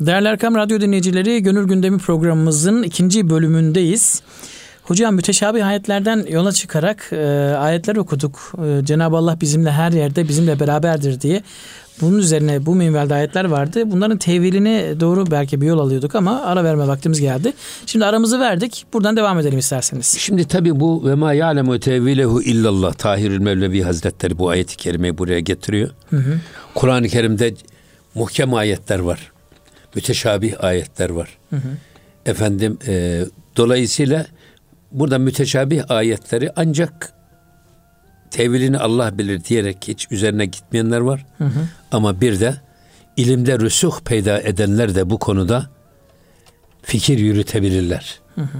Değerli 0.00 0.28
Erkam 0.28 0.54
Radyo 0.54 0.80
dinleyicileri 0.80 1.42
Gönül 1.42 1.68
Gündemi 1.68 1.98
programımızın 1.98 2.82
ikinci 2.82 3.30
bölümündeyiz. 3.30 4.22
Hocam 4.82 5.14
müteşabih 5.14 5.66
ayetlerden 5.66 6.26
yola 6.30 6.52
çıkarak 6.52 7.08
e, 7.12 7.16
ayetler 7.58 7.96
okuduk. 7.96 8.52
E, 8.64 8.84
Cenab-ı 8.84 9.16
Allah 9.16 9.40
bizimle 9.40 9.70
her 9.70 9.92
yerde 9.92 10.28
bizimle 10.28 10.60
beraberdir 10.60 11.20
diye. 11.20 11.42
Bunun 12.00 12.18
üzerine 12.18 12.66
bu 12.66 12.74
minvalde 12.74 13.14
ayetler 13.14 13.44
vardı. 13.44 13.82
Bunların 13.86 14.18
tevilini 14.18 15.00
doğru 15.00 15.30
belki 15.30 15.60
bir 15.60 15.66
yol 15.66 15.78
alıyorduk 15.78 16.14
ama 16.14 16.42
ara 16.42 16.64
verme 16.64 16.88
vaktimiz 16.88 17.20
geldi. 17.20 17.52
Şimdi 17.86 18.04
aramızı 18.04 18.40
verdik. 18.40 18.84
Buradan 18.92 19.16
devam 19.16 19.38
edelim 19.38 19.58
isterseniz. 19.58 20.16
Şimdi 20.18 20.44
tabii 20.44 20.80
bu 20.80 21.06
ve 21.06 21.14
ma 21.14 21.32
ya'lemu 21.32 21.80
tevilehu 21.80 22.42
illallah 22.42 22.92
Tahirül 22.92 23.40
Mevlevi 23.40 23.82
Hazretleri 23.82 24.38
bu 24.38 24.48
ayeti 24.48 24.76
kerimeyi 24.76 25.18
buraya 25.18 25.40
getiriyor. 25.40 25.90
Kur'an-ı 26.74 27.08
Kerim'de 27.08 27.54
muhkem 28.14 28.54
ayetler 28.54 28.98
var. 28.98 29.32
Müteşabih 29.94 30.64
ayetler 30.64 31.10
var. 31.10 31.38
Hı 31.50 31.56
hı. 31.56 31.76
Efendim 32.26 32.78
e, 32.86 33.24
dolayısıyla 33.56 34.26
burada 34.92 35.18
müteşabih 35.18 35.90
ayetleri 35.90 36.52
ancak 36.56 37.12
tevilini 38.30 38.78
Allah 38.78 39.18
bilir 39.18 39.44
diyerek 39.44 39.76
hiç 39.88 40.06
üzerine 40.10 40.46
gitmeyenler 40.46 41.00
var. 41.00 41.26
Hı 41.38 41.44
hı. 41.44 41.68
Ama 41.92 42.20
bir 42.20 42.40
de 42.40 42.54
ilimde 43.16 43.58
rüsuh 43.58 44.00
peyda 44.00 44.40
edenler 44.40 44.94
de 44.94 45.10
bu 45.10 45.18
konuda 45.18 45.70
fikir 46.82 47.18
yürütebilirler. 47.18 48.20
Hı 48.34 48.40
hı. 48.40 48.58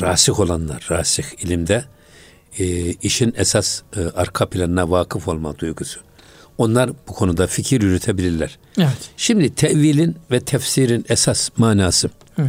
Rasih 0.00 0.40
olanlar, 0.40 0.86
rasih 0.90 1.24
ilimde 1.44 1.84
e, 2.58 2.64
işin 2.92 3.34
esas 3.36 3.82
e, 3.96 4.00
arka 4.00 4.48
planına 4.48 4.90
vakıf 4.90 5.28
olma 5.28 5.58
duygusu. 5.58 6.00
Onlar 6.58 6.90
bu 7.08 7.12
konuda 7.12 7.46
fikir 7.46 7.82
yürütebilirler. 7.82 8.58
Evet. 8.78 9.10
Şimdi 9.16 9.54
tevilin 9.54 10.16
ve 10.30 10.40
tefsirin 10.40 11.04
esas 11.08 11.50
manası. 11.56 12.10
Hı. 12.36 12.48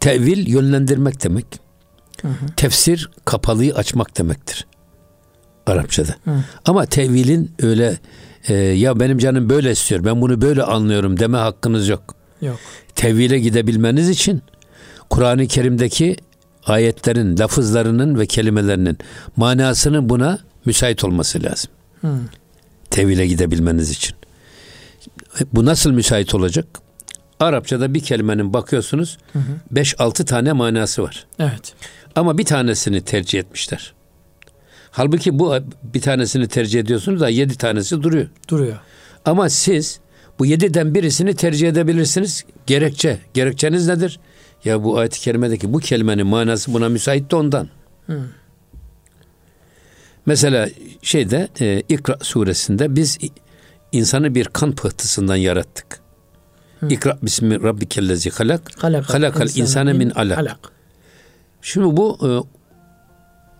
Tevil 0.00 0.48
yönlendirmek 0.48 1.24
demek. 1.24 1.46
Hı 2.22 2.28
hı. 2.28 2.46
Tefsir 2.56 3.10
kapalıyı 3.24 3.74
açmak 3.74 4.18
demektir. 4.18 4.66
Arapçada. 5.66 6.14
Hı. 6.24 6.44
Ama 6.64 6.86
tevilin 6.86 7.54
öyle 7.62 7.98
e, 8.48 8.54
ya 8.54 9.00
benim 9.00 9.18
canım 9.18 9.48
böyle 9.50 9.70
istiyor 9.70 10.04
ben 10.04 10.20
bunu 10.20 10.42
böyle 10.42 10.62
anlıyorum 10.62 11.18
deme 11.18 11.38
hakkınız 11.38 11.88
yok. 11.88 12.14
Yok. 12.42 12.58
Tevhile 12.94 13.38
gidebilmeniz 13.38 14.08
için 14.08 14.42
Kur'an-ı 15.10 15.46
Kerim'deki 15.46 16.16
ayetlerin, 16.66 17.38
lafızlarının 17.38 18.18
ve 18.18 18.26
kelimelerinin 18.26 18.98
manasının 19.36 20.08
buna 20.08 20.38
müsait 20.64 21.04
olması 21.04 21.42
lazım. 21.42 21.70
Hı. 22.00 22.18
Tevhile 22.96 23.26
gidebilmeniz 23.26 23.90
için. 23.90 24.16
Bu 25.52 25.64
nasıl 25.64 25.90
müsait 25.90 26.34
olacak? 26.34 26.66
Arapçada 27.40 27.94
bir 27.94 28.00
kelimenin 28.00 28.52
bakıyorsunuz 28.52 29.18
5-6 29.74 30.24
tane 30.24 30.52
manası 30.52 31.02
var. 31.02 31.26
Evet. 31.38 31.74
Ama 32.14 32.38
bir 32.38 32.44
tanesini 32.44 33.00
tercih 33.00 33.38
etmişler. 33.38 33.94
Halbuki 34.90 35.38
bu 35.38 35.54
bir 35.82 36.00
tanesini 36.00 36.48
tercih 36.48 36.80
ediyorsunuz 36.80 37.20
da 37.20 37.28
yedi 37.28 37.56
tanesi 37.56 38.02
duruyor. 38.02 38.28
Duruyor. 38.48 38.76
Ama 39.24 39.48
siz 39.48 40.00
bu 40.38 40.46
yediden 40.46 40.94
birisini 40.94 41.34
tercih 41.34 41.68
edebilirsiniz. 41.68 42.44
Gerekçe. 42.66 43.18
Gerekçeniz 43.34 43.88
nedir? 43.88 44.20
Ya 44.64 44.84
bu 44.84 44.98
ayet-i 44.98 45.20
kerimedeki 45.20 45.72
bu 45.72 45.78
kelimenin 45.78 46.26
manası 46.26 46.74
buna 46.74 46.88
müsait 46.88 47.30
de 47.30 47.36
ondan. 47.36 47.68
Hı. 48.06 48.20
Mesela 50.26 50.68
şeyde 51.02 51.48
e, 51.60 51.82
İkra 51.88 52.18
suresinde 52.22 52.96
biz 52.96 53.18
insanı 53.92 54.34
bir 54.34 54.44
kan 54.44 54.72
pıhtısından 54.72 55.36
yarattık. 55.36 56.00
Hı. 56.80 56.86
İkra 56.88 57.18
bismi 57.22 57.62
rabbikellezi 57.62 58.30
halak. 58.30 58.82
Halakal 59.14 59.48
insane 59.54 59.92
min 59.92 60.10
alak. 60.10 60.38
alak. 60.38 60.58
Şimdi 61.62 61.96
bu 61.96 62.18
e, 62.22 62.56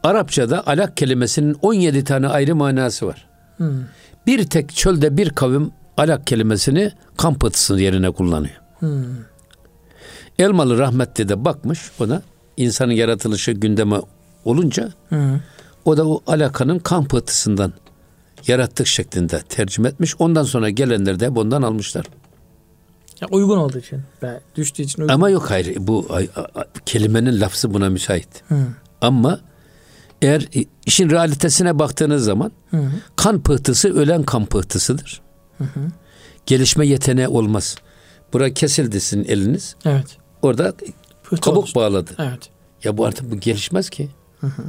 Arapçada 0.07 0.67
alak 0.67 0.97
kelimesinin 0.97 1.57
17 1.63 2.05
tane 2.05 2.29
ayrı 2.29 2.57
manası 2.57 3.07
var. 3.07 3.27
Hmm. 3.57 3.85
Bir 4.27 4.47
tek 4.47 4.75
çölde 4.75 5.17
bir 5.17 5.31
kavim 5.31 5.71
alak 5.97 6.27
kelimesini 6.27 6.93
kan 7.17 7.35
pıhtısı 7.35 7.81
yerine 7.81 8.11
kullanıyor. 8.11 8.55
Hmm. 8.79 9.05
Elmalı 10.39 10.79
rahmetli 10.79 11.29
de 11.29 11.45
bakmış 11.45 11.91
ona 12.01 12.23
insanın 12.57 12.93
yaratılışı 12.93 13.53
gündeme 13.53 13.97
olunca 14.45 14.93
hmm. 15.09 15.41
O 15.87 15.97
da 15.97 16.09
o 16.09 16.23
alakanın 16.27 16.79
kan 16.79 17.05
pıhtısından 17.05 17.73
yarattık 18.47 18.87
şeklinde 18.87 19.43
tercüme 19.49 19.89
etmiş. 19.89 20.15
Ondan 20.19 20.43
sonra 20.43 20.71
gelenler 20.71 21.21
de 21.21 21.35
bundan 21.35 21.63
almışlar. 21.63 22.07
Ya 23.21 23.29
uygun 23.31 23.59
olduğu 23.59 23.79
için. 23.79 24.01
Düştüğü 24.57 24.83
için 24.83 25.03
uygun. 25.03 25.15
Ama 25.15 25.31
yok 25.31 25.51
hayır. 25.51 25.77
Bu 25.81 26.07
a, 26.11 26.41
a, 26.41 26.65
kelimenin 26.87 27.41
lafzı 27.41 27.75
buna 27.75 27.91
müsait. 27.91 28.29
Hmm. 28.49 28.67
Ama 29.01 29.41
eğer 30.23 30.49
işin 30.87 31.11
realitesine 31.11 31.79
baktığınız 31.79 32.25
zaman 32.25 32.53
hı 32.71 32.77
hı. 32.77 32.91
kan 33.17 33.43
pıhtısı 33.43 33.95
ölen 33.95 34.23
kan 34.23 34.47
pıhtısıdır. 34.47 35.21
Hı 35.59 35.65
hı. 35.65 35.81
Gelişme 36.47 36.87
yeteneği 36.87 37.29
olmaz. 37.29 37.77
Bura 38.33 38.55
kesildi 38.55 39.01
sizin 39.01 39.25
eliniz. 39.25 39.77
Evet. 39.85 40.19
Orada 40.43 40.73
Pıhtı 41.23 41.41
kabuk 41.41 41.59
oluştu. 41.59 41.81
bağladı. 41.81 42.11
Evet. 42.19 42.51
Ya 42.85 42.97
bu 42.97 43.05
artık 43.05 43.31
bu 43.31 43.41
gelişmez 43.41 43.91
ki. 43.91 44.09
Hı 44.41 44.47
hı. 44.47 44.63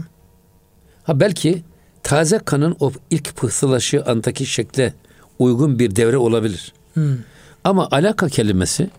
Ha 1.08 1.20
belki 1.20 1.63
taze 2.04 2.39
kanın 2.39 2.76
o 2.80 2.91
ilk 3.10 3.36
pıhtılaşığı 3.36 4.04
andaki 4.04 4.46
şekle 4.46 4.93
uygun 5.39 5.80
bir 5.80 5.96
devre 5.96 6.17
olabilir. 6.17 6.74
Hı. 6.93 7.17
Ama 7.63 7.88
alaka 7.91 8.30
kelimesi 8.30 8.89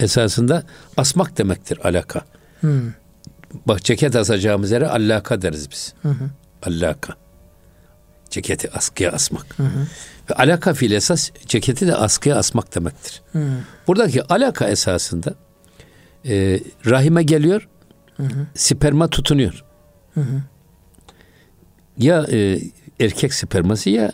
esasında 0.00 0.62
asmak 0.96 1.38
demektir 1.38 1.78
alaka. 1.84 2.24
Hı. 2.60 2.82
Bak 3.66 3.84
ceket 3.84 4.16
asacağımız 4.16 4.70
yere 4.70 4.88
allaka 4.88 5.42
deriz 5.42 5.70
biz. 5.70 5.94
Hı 6.02 6.08
hı. 6.08 6.30
Allaka. 6.62 7.14
Ceketi 8.30 8.70
askıya 8.70 9.12
asmak. 9.12 9.58
Hı 9.58 9.62
hı. 9.62 9.86
Ve 10.30 10.34
alaka 10.34 10.74
fiil 10.74 10.90
esas 10.92 11.30
ceketi 11.46 11.86
de 11.86 11.96
askıya 11.96 12.36
asmak 12.36 12.74
demektir. 12.74 13.22
Hı. 13.32 13.48
Buradaki 13.86 14.22
alaka 14.22 14.68
esasında 14.68 15.34
e, 16.26 16.60
rahime 16.86 17.22
geliyor. 17.22 17.68
hı 18.16 18.22
hı. 18.22 18.46
sperma 18.54 19.08
tutunuyor. 19.08 19.64
Hı 20.14 20.20
hı. 20.20 20.42
Ya 21.98 22.26
e, 22.32 22.60
erkek 23.00 23.34
sperması 23.34 23.90
ya 23.90 24.12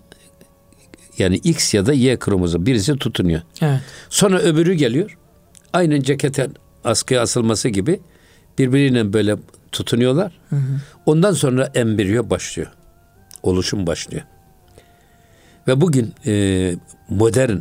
yani 1.19 1.37
X 1.37 1.75
ya 1.75 1.87
da 1.87 1.93
Y 1.93 2.19
kromozom 2.19 2.67
birisi 2.67 2.97
tutunuyor. 2.97 3.43
Evet. 3.61 3.81
Sonra 4.11 4.39
öbürü 4.39 4.75
geliyor. 4.75 5.19
Aynı 5.73 6.03
cekete 6.03 6.49
askıya 6.85 7.23
asılması 7.23 7.69
gibi 7.69 8.01
birbiriyle 8.59 9.13
böyle 9.13 9.37
tutunuyorlar. 9.73 10.33
Hı 10.51 10.57
hı. 10.57 10.81
Ondan 11.07 11.33
sonra 11.33 11.71
embriyo 11.75 12.31
başlıyor. 12.31 12.73
Oluşum 13.43 13.87
başlıyor. 13.87 14.23
Ve 15.69 15.81
bugün 15.81 16.15
e, 16.27 16.75
modern 17.09 17.57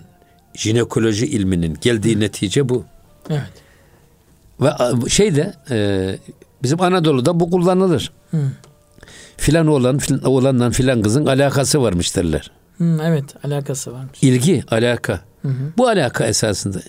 jinekoloji 0.53 1.25
ilminin 1.25 1.77
geldiği 1.81 2.19
netice 2.19 2.69
bu. 2.69 2.85
Evet. 3.29 3.51
Ve 4.61 4.69
şey 5.09 5.35
de 5.35 5.53
e, 5.71 6.17
bizim 6.63 6.81
Anadolu'da 6.81 7.39
bu 7.39 7.51
kullanılır. 7.51 8.11
Hı. 8.31 8.37
Filan 9.41 9.67
oğlan 9.67 9.97
filan, 9.97 10.23
oğlanla 10.23 10.71
filan 10.71 11.01
kızın 11.01 11.25
alakası 11.25 11.81
varmış 11.81 12.15
derler. 12.15 12.51
Hı, 12.77 12.97
evet 13.03 13.45
alakası 13.45 13.93
varmış. 13.93 14.19
İlgi, 14.23 14.63
alaka. 14.71 15.21
Hı 15.41 15.47
hı. 15.47 15.73
Bu 15.77 15.87
alaka 15.87 16.25
esasında 16.25 16.81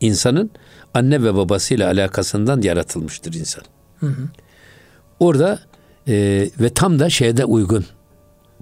insanın 0.00 0.50
anne 0.94 1.22
ve 1.22 1.34
babasıyla 1.34 1.90
alakasından 1.90 2.62
yaratılmıştır 2.62 3.34
insan. 3.34 3.62
Hı 4.00 4.06
hı. 4.06 4.28
Orada 5.20 5.60
e, 6.08 6.14
ve 6.60 6.68
tam 6.74 6.98
da 6.98 7.10
şeyde 7.10 7.44
uygun. 7.44 7.84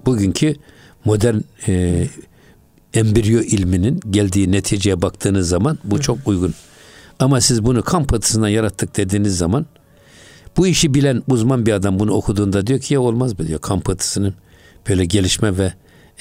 Bugünkü 0.05 0.55
modern 1.05 1.39
e, 1.67 2.07
embriyo 2.93 3.41
ilminin 3.41 3.99
geldiği 4.09 4.51
neticeye 4.51 5.01
baktığınız 5.01 5.49
zaman 5.49 5.77
bu 5.83 5.97
hı. 5.97 6.01
çok 6.01 6.17
uygun. 6.25 6.53
Ama 7.19 7.41
siz 7.41 7.63
bunu 7.63 7.83
kan 7.83 8.07
patısından 8.07 8.47
yarattık 8.47 8.97
dediğiniz 8.97 9.37
zaman 9.37 9.65
bu 10.57 10.67
işi 10.67 10.93
bilen 10.93 11.23
uzman 11.27 11.65
bir 11.65 11.71
adam 11.73 11.99
bunu 11.99 12.11
okuduğunda 12.11 12.67
diyor 12.67 12.79
ki 12.79 12.93
ya 12.93 13.01
olmaz 13.01 13.39
mı 13.39 13.47
diyor 13.47 13.61
kan 13.61 13.79
patısının 13.79 14.33
böyle 14.89 15.05
gelişme 15.05 15.57
ve 15.57 15.73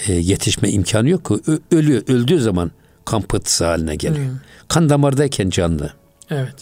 e, 0.06 0.12
yetişme 0.12 0.70
imkanı 0.70 1.08
yok 1.08 1.24
ki. 1.24 1.34
Ö- 1.46 1.76
ölüyor. 1.76 2.02
Öldüğü 2.08 2.40
zaman 2.40 2.70
kan 3.04 3.22
pıhtısı 3.22 3.64
haline 3.64 3.96
geliyor. 3.96 4.26
Hmm. 4.26 4.38
Kan 4.68 4.88
damardayken 4.88 5.50
canlı. 5.50 5.92
Evet. 6.30 6.54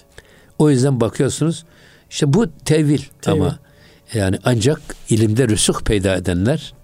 O 0.59 0.71
yüzden 0.71 1.01
bakıyorsunuz 1.01 1.65
işte 2.11 2.33
bu 2.33 2.47
tevil, 2.65 3.03
tevil. 3.23 3.41
ama 3.41 3.59
yani 4.15 4.39
ancak 4.45 4.81
ilimde 5.09 5.49
rüsuh 5.49 5.81
peyda 5.81 6.17
edenler 6.17 6.75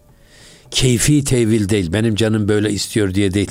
keyfi 0.70 1.24
tevil 1.24 1.68
değil. 1.68 1.92
Benim 1.92 2.14
canım 2.14 2.48
böyle 2.48 2.70
istiyor 2.70 3.14
diye 3.14 3.34
değil. 3.34 3.50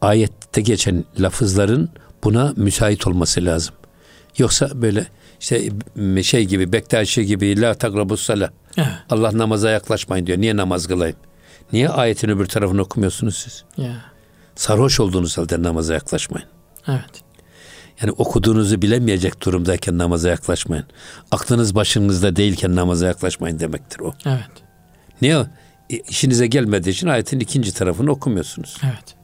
Ayette 0.00 0.60
geçen 0.60 1.04
lafızların 1.20 1.88
buna 2.24 2.52
müsait 2.56 3.06
olması 3.06 3.44
lazım. 3.44 3.74
Yoksa 4.38 4.70
böyle 4.74 5.06
işte 5.40 5.68
şey 6.22 6.44
gibi 6.44 6.72
Bektaşi 6.72 7.26
gibi 7.26 7.60
la 7.60 7.74
takrabus 7.74 8.22
sala. 8.22 8.50
Allah 9.10 9.30
namaza 9.38 9.70
yaklaşmayın 9.70 10.26
diyor. 10.26 10.38
Niye 10.38 10.56
namaz 10.56 10.86
kılayım? 10.86 11.16
Niye 11.72 11.88
ayetin 11.88 12.28
öbür 12.28 12.46
tarafını 12.46 12.82
okumuyorsunuz 12.82 13.36
siz? 13.36 13.64
Yeah. 13.76 13.94
Sarhoş 14.54 15.00
olduğunuz 15.00 15.38
halde 15.38 15.62
namaza 15.62 15.94
yaklaşmayın. 15.94 16.48
Evet. 16.88 17.22
Yani 18.02 18.12
okuduğunuzu 18.12 18.82
bilemeyecek 18.82 19.44
durumdayken 19.44 19.98
namaza 19.98 20.28
yaklaşmayın. 20.28 20.84
Aklınız 21.30 21.74
başınızda 21.74 22.36
değilken 22.36 22.76
namaza 22.76 23.06
yaklaşmayın 23.06 23.58
demektir 23.58 24.00
o. 24.00 24.14
Evet. 24.26 24.50
Niye? 25.22 25.46
E, 25.90 25.96
işinize 25.96 26.46
gelmediği 26.46 26.92
için 26.92 27.06
ayetin 27.06 27.40
ikinci 27.40 27.74
tarafını 27.74 28.10
okumuyorsunuz. 28.10 28.76
Evet. 28.84 29.14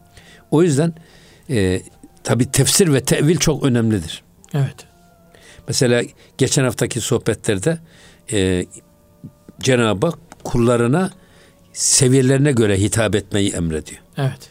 O 0.51 0.63
yüzden 0.63 0.95
e, 1.51 1.83
tabi 2.25 2.51
tefsir 2.51 2.93
ve 2.93 3.01
tevil 3.01 3.37
çok 3.37 3.65
önemlidir. 3.65 4.23
Evet. 4.55 4.77
Mesela 5.69 6.03
geçen 6.39 6.65
haftaki 6.65 7.01
sohbetlerde 7.01 7.79
e, 8.33 8.67
Cenab-ı 9.61 10.07
Hak 10.07 10.19
kullarına 10.45 11.11
seviyelerine 11.73 12.53
göre 12.53 12.81
hitap 12.81 13.15
etmeyi 13.15 13.51
emrediyor. 13.51 14.01
Evet. 14.17 14.49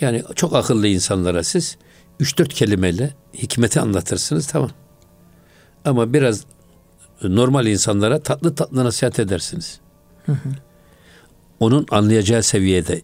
Yani 0.00 0.22
çok 0.34 0.54
akıllı 0.54 0.86
insanlara 0.86 1.44
siz 1.44 1.76
3-4 2.20 2.48
kelimeyle 2.48 3.14
hikmeti 3.34 3.80
anlatırsınız 3.80 4.46
tamam. 4.46 4.70
Ama 5.84 6.12
biraz 6.12 6.44
normal 7.22 7.66
insanlara 7.66 8.18
tatlı 8.20 8.54
tatlı 8.54 8.84
nasihat 8.84 9.18
edersiniz. 9.18 9.80
Hı 10.26 10.32
hı. 10.32 10.48
Onun 11.60 11.86
anlayacağı 11.90 12.42
seviyede, 12.42 13.02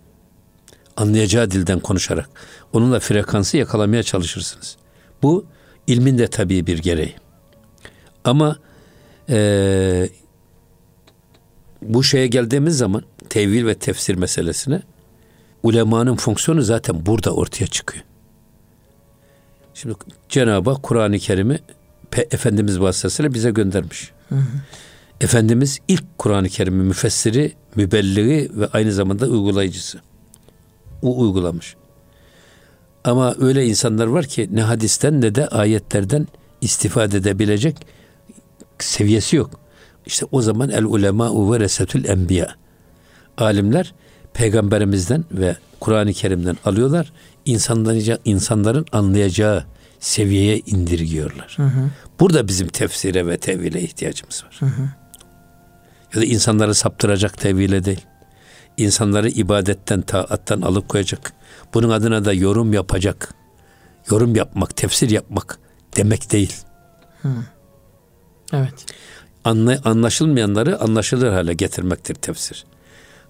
anlayacağı 0.97 1.51
dilden 1.51 1.81
konuşarak 1.81 2.29
onunla 2.73 3.01
frekansı 3.01 3.57
yakalamaya 3.57 4.03
çalışırsınız. 4.03 4.77
Bu 5.23 5.47
ilmin 5.87 6.19
de 6.19 6.27
tabii 6.27 6.67
bir 6.67 6.79
gereği. 6.79 7.15
Ama 8.25 8.57
e, 9.29 10.09
bu 11.83 12.05
şeye 12.05 12.27
geldiğimiz 12.27 12.79
zaman 12.79 13.03
tevil 13.29 13.67
ve 13.67 13.75
tefsir 13.75 14.15
meselesine 14.15 14.83
ulemanın 15.63 16.17
fonksiyonu 16.17 16.63
zaten 16.63 17.07
burada 17.07 17.35
ortaya 17.35 17.67
çıkıyor. 17.67 18.05
Şimdi 19.75 19.95
Cenab-ı 20.29 20.71
Hak 20.71 20.83
Kur'an-ı 20.83 21.19
Kerim'i 21.19 21.59
Efendimiz 22.31 22.81
vasıtasıyla 22.81 23.35
bize 23.35 23.51
göndermiş. 23.51 24.11
Hı 24.29 24.35
hı. 24.35 24.45
Efendimiz 25.21 25.79
ilk 25.89 26.19
Kur'an-ı 26.19 26.49
Kerim'i 26.49 26.83
müfessiri, 26.85 27.53
mübelliği 27.77 28.51
ve 28.55 28.67
aynı 28.73 28.93
zamanda 28.93 29.27
uygulayıcısı. 29.27 30.01
O 31.03 31.21
uygulamış. 31.21 31.77
Ama 33.05 33.35
öyle 33.41 33.67
insanlar 33.67 34.07
var 34.07 34.27
ki 34.27 34.49
ne 34.53 34.63
hadisten 34.63 35.21
ne 35.21 35.35
de 35.35 35.49
ayetlerden 35.49 36.27
istifade 36.61 37.17
edebilecek 37.17 37.77
seviyesi 38.79 39.37
yok. 39.37 39.51
İşte 40.07 40.27
o 40.33 40.43
zaman 40.43 40.71
el 40.71 40.85
ulema 40.85 41.53
ve 41.53 41.61
resetül 41.61 42.05
enbiya. 42.09 42.55
Alimler 43.39 43.95
peygamberimizden 44.35 45.25
ve 45.33 45.57
Kur'an-ı 45.81 46.13
Kerim'den 46.13 46.57
alıyorlar. 46.65 47.13
İnsanların, 47.45 48.19
insanların 48.25 48.87
anlayacağı 48.93 49.65
seviyeye 50.01 50.59
indirgiyorlar. 50.59 51.55
Hı 51.57 51.63
hı. 51.63 51.91
Burada 52.21 52.49
bizim 52.49 52.69
tefsire 52.69 53.27
ve 53.27 53.39
tevhile 53.39 53.83
ihtiyacımız 53.83 54.45
var. 54.45 54.57
Hı 54.59 54.67
hı. 54.67 54.89
Ya 56.15 56.21
da 56.21 56.25
insanları 56.25 56.75
saptıracak 56.75 57.39
tevhile 57.39 57.85
değil. 57.85 58.07
İnsanları 58.77 59.29
ibadetten, 59.29 60.01
taattan 60.03 60.61
alıp 60.61 60.89
koyacak. 60.89 61.33
Bunun 61.75 61.91
adına 61.91 62.25
da 62.25 62.33
yorum 62.33 62.73
yapacak. 62.73 63.35
Yorum 64.11 64.37
yapmak, 64.37 64.77
tefsir 64.77 65.11
yapmak 65.11 65.59
demek 65.97 66.33
değil. 66.33 66.57
Hı. 67.23 67.29
Evet. 68.55 68.87
Anla, 69.45 69.79
anlaşılmayanları 69.85 70.81
anlaşılır 70.81 71.33
hale 71.33 71.55
getirmektir 71.55 72.15
tefsir. 72.15 72.65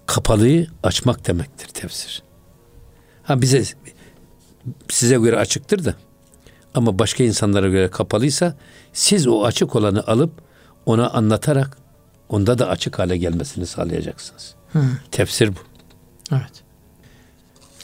Kapalıyı 0.05 0.67
açmak 0.83 1.27
demektir 1.27 1.67
tefsir. 1.67 2.23
Ha 3.23 3.41
bize 3.41 3.63
size 4.89 5.15
göre 5.15 5.37
açıktır 5.37 5.85
da 5.85 5.95
ama 6.73 6.99
başka 6.99 7.23
insanlara 7.23 7.67
göre 7.69 7.89
kapalıysa 7.89 8.55
siz 8.93 9.27
o 9.27 9.43
açık 9.43 9.75
olanı 9.75 10.07
alıp 10.07 10.31
ona 10.85 11.09
anlatarak 11.09 11.77
onda 12.29 12.57
da 12.57 12.69
açık 12.69 12.99
hale 12.99 13.17
gelmesini 13.17 13.65
sağlayacaksınız. 13.65 14.55
Hı. 14.73 14.83
Tefsir 15.11 15.49
bu. 15.49 15.59
Evet. 16.31 16.64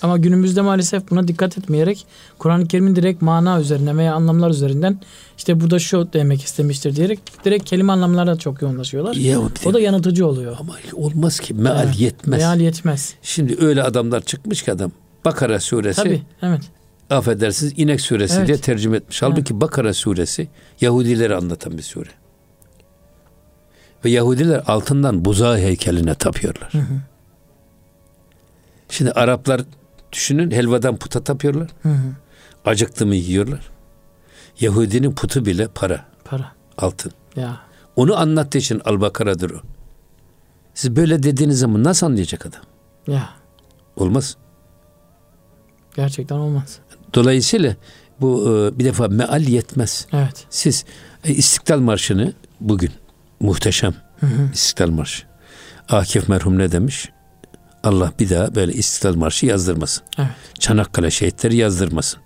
Ama 0.02 0.18
günümüzde 0.18 0.62
maalesef 0.62 1.10
buna 1.12 1.28
dikkat 1.28 1.58
etmeyerek 1.58 2.06
Kur'an-ı 2.38 2.68
Kerim'in 2.68 2.96
direkt 2.96 3.22
mana 3.22 3.60
üzerinden 3.60 3.98
veya 3.98 4.14
anlamlar 4.14 4.50
üzerinden 4.50 5.00
işte 5.38 5.60
burada 5.60 5.80
şu 5.80 6.14
demek 6.14 6.44
istemiştir 6.44 6.96
diyerek 6.96 7.20
direkt 7.46 7.66
kelime 7.66 7.94
anlamlarına 7.94 8.36
çok 8.36 8.62
yoğunlaşıyorlar. 8.62 9.16
Ya, 9.16 9.40
o 9.66 9.74
da 9.74 9.80
yanıltıcı 9.80 10.28
oluyor. 10.28 10.56
Ama 10.60 10.76
olmaz 10.94 11.40
ki 11.40 11.54
meal 11.54 11.86
evet, 11.86 12.00
yetmez. 12.00 12.40
Meal 12.40 12.60
yetmez. 12.60 13.14
Şimdi 13.22 13.58
öyle 13.66 13.84
adamlar 13.84 14.22
çıkmış 14.22 14.64
ki 14.64 14.72
adam 14.72 14.92
Bakara 15.26 15.60
suresi 15.60 16.04
Tabii, 16.04 16.22
evet. 16.42 16.62
affedersiniz 17.10 17.74
inek 17.78 18.02
suresi 18.02 18.38
evet. 18.38 18.48
diye 18.48 18.58
tercüme 18.58 18.98
etmiş. 18.98 19.22
Halbuki 19.22 19.54
evet. 19.54 19.62
Bakara 19.62 19.94
suresi 19.94 20.48
Yahudileri 20.82 21.36
anlatan 21.36 21.78
bir 21.78 21.84
sure. 21.84 22.10
Ve 24.06 24.10
Yahudiler 24.10 24.64
altından 24.68 25.26
buzağı 25.26 25.58
heykeline 25.58 26.16
tapıyorlar. 26.16 26.70
Hı 26.74 26.78
hı. 26.78 27.02
Şimdi 28.90 29.12
Araplar 29.12 29.62
Düşünün 30.12 30.52
helvadan 30.52 30.97
puta 30.97 31.24
tapıyorlar. 31.24 31.69
Hı 31.84 31.89
hı. 31.89 32.15
Acıktı 32.65 33.06
mı 33.06 33.15
yiyorlar. 33.15 33.69
Yahudinin 34.60 35.12
putu 35.12 35.45
bile 35.45 35.67
para. 35.67 36.06
Para. 36.26 36.52
Altın. 36.78 37.12
Ya. 37.36 37.58
Onu 37.95 38.19
anlattığı 38.19 38.58
için 38.58 38.82
Al-Bakara'dır 38.86 39.52
o. 39.52 39.62
Siz 40.74 40.95
böyle 40.95 41.24
dediğiniz 41.24 41.60
zaman 41.60 41.84
nasıl 41.84 42.06
anlayacak 42.06 42.45
adam? 42.45 42.62
Ya. 43.08 43.30
Olmaz. 43.95 44.38
Gerçekten 45.95 46.36
olmaz. 46.36 46.80
Dolayısıyla 47.13 47.76
bu 48.21 48.43
e, 48.50 48.80
bir 48.80 48.86
defa 48.86 49.08
meal 49.08 49.41
yetmez. 49.41 50.08
Evet. 50.13 50.45
Siz 50.50 50.86
e, 51.24 51.34
İstiklal 51.34 51.80
Marşı'nı 51.80 52.34
bugün 52.60 52.91
muhteşem 53.39 53.93
hı 54.19 54.26
hı. 54.26 54.50
İstiklal 54.54 54.89
Marşı. 54.89 55.24
Akif 55.89 56.30
merhum 56.30 56.58
ne 56.58 56.71
demiş? 56.71 57.10
Allah 57.84 58.12
bir 58.20 58.30
daha 58.30 58.56
böyle 58.56 58.74
İstiklal 58.74 59.15
Marşı 59.15 59.46
yazdırmasın. 59.46 60.04
Evet. 60.17 60.30
Çanakkale 60.60 61.12
şehitleri 61.12 61.56
yazdırmasın. 61.56 62.20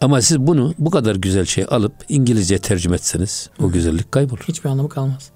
Ama 0.00 0.22
siz 0.22 0.38
bunu 0.38 0.74
bu 0.78 0.90
kadar 0.90 1.16
güzel 1.16 1.44
şey 1.44 1.66
alıp 1.70 1.92
İngilizce 2.08 2.58
tercüme 2.58 2.94
etseniz 2.96 3.50
o 3.62 3.70
güzellik 3.70 4.12
kaybolur. 4.12 4.40
Hiçbir 4.48 4.70
anlamı 4.70 4.88
kalmaz. 4.88 5.30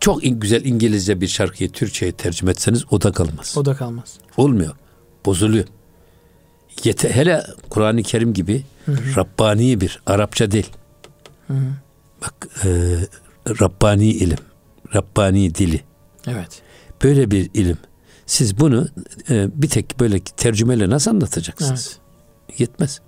Çok 0.00 0.24
in- 0.24 0.40
güzel 0.40 0.64
İngilizce 0.64 1.20
bir 1.20 1.28
şarkıyı 1.28 1.72
Türkçe'ye 1.72 2.12
tercüme 2.12 2.50
etseniz 2.50 2.84
o 2.90 3.00
da 3.02 3.12
kalmaz. 3.12 3.54
O 3.56 3.64
da 3.64 3.74
kalmaz. 3.76 4.14
Olmuyor. 4.36 4.74
Bozuluyor. 5.26 5.64
Yete, 6.84 7.16
hele 7.16 7.42
Kur'an-ı 7.70 8.02
Kerim 8.02 8.34
gibi 8.34 8.62
Rabbani 8.88 9.80
bir 9.80 10.00
Arapça 10.06 10.50
değil. 10.50 10.70
Bak 12.22 12.48
e, 12.64 12.68
Rabbani 13.60 14.06
ilim, 14.10 14.38
Rabbani 14.94 15.54
dili. 15.54 15.80
Evet. 16.26 16.62
Böyle 17.02 17.30
bir 17.30 17.50
ilim. 17.54 17.78
Siz 18.26 18.58
bunu 18.58 18.88
e, 19.30 19.62
bir 19.62 19.68
tek 19.68 20.00
böyle 20.00 20.20
tercümeyle 20.20 20.90
nasıl 20.90 21.10
anlatacaksınız? 21.10 21.98
Yetmez. 22.58 23.00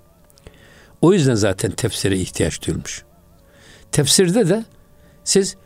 O 1.00 1.12
yüzden 1.12 1.34
zaten 1.34 1.70
tefsire 1.70 2.18
ihtiyaç 2.18 2.66
duyulmuş. 2.66 3.04
Tefsirde 3.92 4.48
de 4.48 4.64
siz 5.24 5.56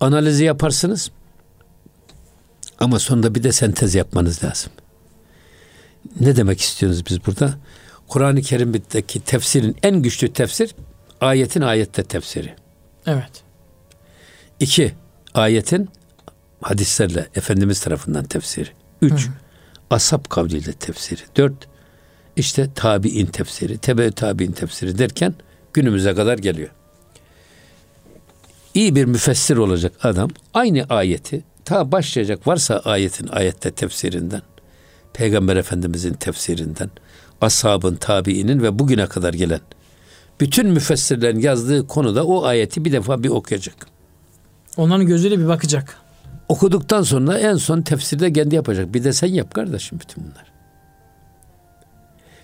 analizi 0.00 0.44
yaparsınız 0.44 1.10
ama 2.78 2.98
sonunda 2.98 3.34
bir 3.34 3.42
de 3.42 3.52
sentez 3.52 3.94
yapmanız 3.94 4.44
lazım. 4.44 4.72
Ne 6.20 6.36
demek 6.36 6.60
istiyoruz 6.60 7.06
biz 7.06 7.26
burada? 7.26 7.54
Kur'an-ı 8.08 8.42
Kerim'deki 8.42 9.20
tefsirin 9.20 9.76
en 9.82 10.02
güçlü 10.02 10.32
tefsir 10.32 10.74
ayetin 11.20 11.60
ayette 11.60 12.02
tefsiri. 12.02 12.54
Evet. 13.06 13.42
İki, 14.60 14.94
ayetin 15.34 15.88
hadislerle 16.60 17.28
Efendimiz 17.34 17.80
tarafından 17.80 18.24
tefsiri. 18.24 18.68
Üç, 19.02 19.28
ashab 19.90 20.24
kavliyle 20.28 20.72
tefsiri. 20.72 21.20
Dört, 21.36 21.68
işte 22.36 22.68
tabi'in 22.74 23.26
tefsiri, 23.26 23.78
tebe 23.78 24.10
tabi'in 24.10 24.52
tefsiri 24.52 24.98
derken 24.98 25.34
günümüze 25.72 26.14
kadar 26.14 26.38
geliyor. 26.38 26.68
İyi 28.74 28.94
bir 28.94 29.04
müfessir 29.04 29.56
olacak 29.56 29.92
adam 30.02 30.30
aynı 30.54 30.84
ayeti 30.88 31.44
ta 31.64 31.92
başlayacak 31.92 32.46
varsa 32.46 32.78
ayetin 32.78 33.28
ayette 33.28 33.70
tefsirinden, 33.70 34.42
Peygamber 35.12 35.56
Efendimizin 35.56 36.14
tefsirinden, 36.14 36.90
ashabın, 37.40 37.96
tabiinin 37.96 38.62
ve 38.62 38.78
bugüne 38.78 39.06
kadar 39.06 39.34
gelen 39.34 39.60
bütün 40.40 40.70
müfessirlerin 40.70 41.40
yazdığı 41.40 41.86
konuda 41.86 42.26
o 42.26 42.44
ayeti 42.44 42.84
bir 42.84 42.92
defa 42.92 43.22
bir 43.22 43.28
okuyacak. 43.28 43.86
Onların 44.76 45.06
gözüyle 45.06 45.38
bir 45.38 45.48
bakacak. 45.48 45.96
Okuduktan 46.48 47.02
sonra 47.02 47.38
en 47.38 47.56
son 47.56 47.82
tefsirde 47.82 48.32
kendi 48.32 48.54
yapacak. 48.54 48.94
Bir 48.94 49.04
de 49.04 49.12
sen 49.12 49.28
yap 49.28 49.54
kardeşim 49.54 50.00
bütün 50.00 50.24
bunlar. 50.24 50.52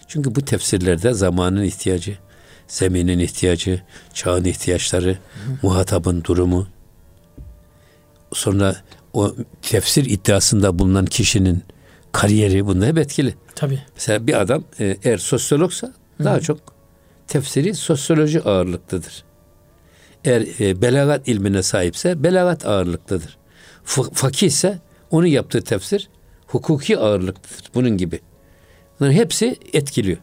Çünkü 0.09 0.35
bu 0.35 0.45
tefsirlerde 0.45 1.13
zamanın 1.13 1.63
ihtiyacı, 1.63 2.19
zeminin 2.69 3.19
ihtiyacı, 3.19 3.83
çağın 4.15 4.45
ihtiyaçları, 4.45 5.19
muhatabın 5.63 6.25
durumu, 6.25 6.67
sonra 8.33 8.77
o 9.13 9.35
tefsir 9.63 10.05
iddiasında 10.05 10.79
bulunan 10.79 11.07
kişinin 11.07 11.63
kariyeri 12.13 12.67
bunda 12.67 12.87
hep 12.87 12.99
etkili. 12.99 13.35
Tabii. 13.55 13.83
Mesela 13.95 14.27
bir 14.27 14.41
adam 14.41 14.65
e, 14.81 14.97
eğer 15.05 15.19
sosyologsa 15.19 15.93
daha 16.25 16.41
çok 16.41 16.59
tefsiri 17.29 17.75
sosyoloji 17.75 18.43
ağırlıklıdır. 18.43 19.25
Eğer 20.25 20.47
e, 20.61 20.83
belagat 20.83 21.29
ilmine 21.29 21.63
sahipse 21.63 22.23
belagat 22.23 22.67
ağırlıklıdır. 22.67 23.39
Fakih 23.85 24.47
ise 24.47 24.79
onun 25.11 25.27
yaptığı 25.27 25.65
tefsir 25.65 26.09
hukuki 26.47 26.99
ağırlıklıdır. 26.99 27.71
Bunun 27.75 27.97
gibi. 27.97 28.21
Bunların 29.01 29.15
hepsi 29.15 29.57
etkiliyor. 29.73 30.19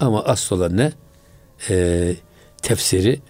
Ama 0.00 0.24
asıl 0.24 0.56
olan 0.56 0.76
ne? 0.76 0.92
E, 1.70 2.16
tefsiri 2.62 3.20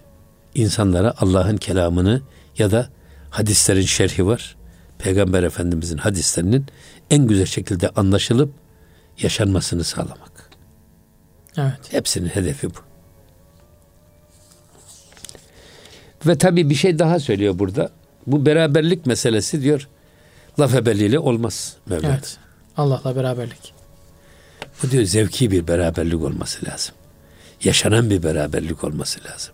insanlara 0.55 1.13
Allah'ın 1.17 1.57
kelamını 1.57 2.21
ya 2.57 2.71
da 2.71 2.89
hadislerin 3.29 3.81
şerhi 3.81 4.27
var. 4.27 4.57
Peygamber 4.97 5.43
Efendimizin 5.43 5.97
hadislerinin 5.97 6.65
en 7.09 7.27
güzel 7.27 7.45
şekilde 7.45 7.89
anlaşılıp 7.89 8.53
yaşanmasını 9.19 9.83
sağlamak. 9.83 10.49
Evet. 11.57 11.93
Hepsinin 11.93 12.29
hedefi 12.29 12.69
bu. 12.69 12.79
Ve 16.25 16.37
tabii 16.37 16.69
bir 16.69 16.75
şey 16.75 16.99
daha 16.99 17.19
söylüyor 17.19 17.59
burada. 17.59 17.91
Bu 18.31 18.45
beraberlik 18.45 19.05
meselesi 19.05 19.61
diyor. 19.61 19.87
Laf 20.59 20.75
ebeliyle 20.75 21.19
olmaz 21.19 21.75
Mevla. 21.85 22.09
Evet. 22.09 22.37
Allah'la 22.77 23.15
beraberlik. 23.15 23.73
Bu 24.83 24.91
diyor 24.91 25.03
zevki 25.03 25.51
bir 25.51 25.67
beraberlik 25.67 26.21
olması 26.21 26.65
lazım. 26.65 26.95
Yaşanan 27.63 28.09
bir 28.09 28.23
beraberlik 28.23 28.83
olması 28.83 29.19
lazım. 29.23 29.53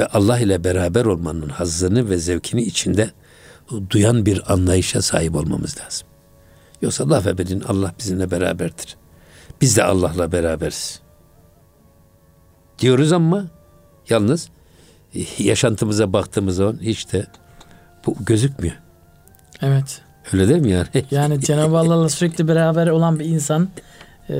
Ve 0.00 0.06
Allah 0.06 0.38
ile 0.38 0.64
beraber 0.64 1.04
olmanın 1.04 1.48
hazzını 1.48 2.10
ve 2.10 2.18
zevkini 2.18 2.62
içinde 2.62 3.10
duyan 3.90 4.26
bir 4.26 4.52
anlayışa 4.52 5.02
sahip 5.02 5.34
olmamız 5.34 5.78
lazım. 5.78 6.08
Yoksa 6.82 7.10
laf 7.10 7.26
ebedin 7.26 7.60
Allah 7.60 7.94
bizimle 7.98 8.30
beraberdir. 8.30 8.96
Biz 9.60 9.76
de 9.76 9.84
Allah'la 9.84 10.32
beraberiz. 10.32 11.00
Diyoruz 12.78 13.12
ama 13.12 13.46
yalnız 14.08 14.48
yaşantımıza 15.38 16.12
baktığımız 16.12 16.56
zaman 16.56 16.78
hiç 16.82 17.12
de 17.12 17.26
bu 18.06 18.16
gözükmüyor. 18.20 18.74
Evet. 19.62 20.00
Öyle 20.32 20.48
değil 20.48 20.60
mi 20.60 20.70
yani? 20.70 20.86
Yani 21.10 21.40
Cenab-ı 21.40 21.78
Allah'la 21.78 22.08
sürekli 22.08 22.48
beraber 22.48 22.86
olan 22.86 23.18
bir 23.18 23.24
insan 23.24 23.68
e, 24.30 24.36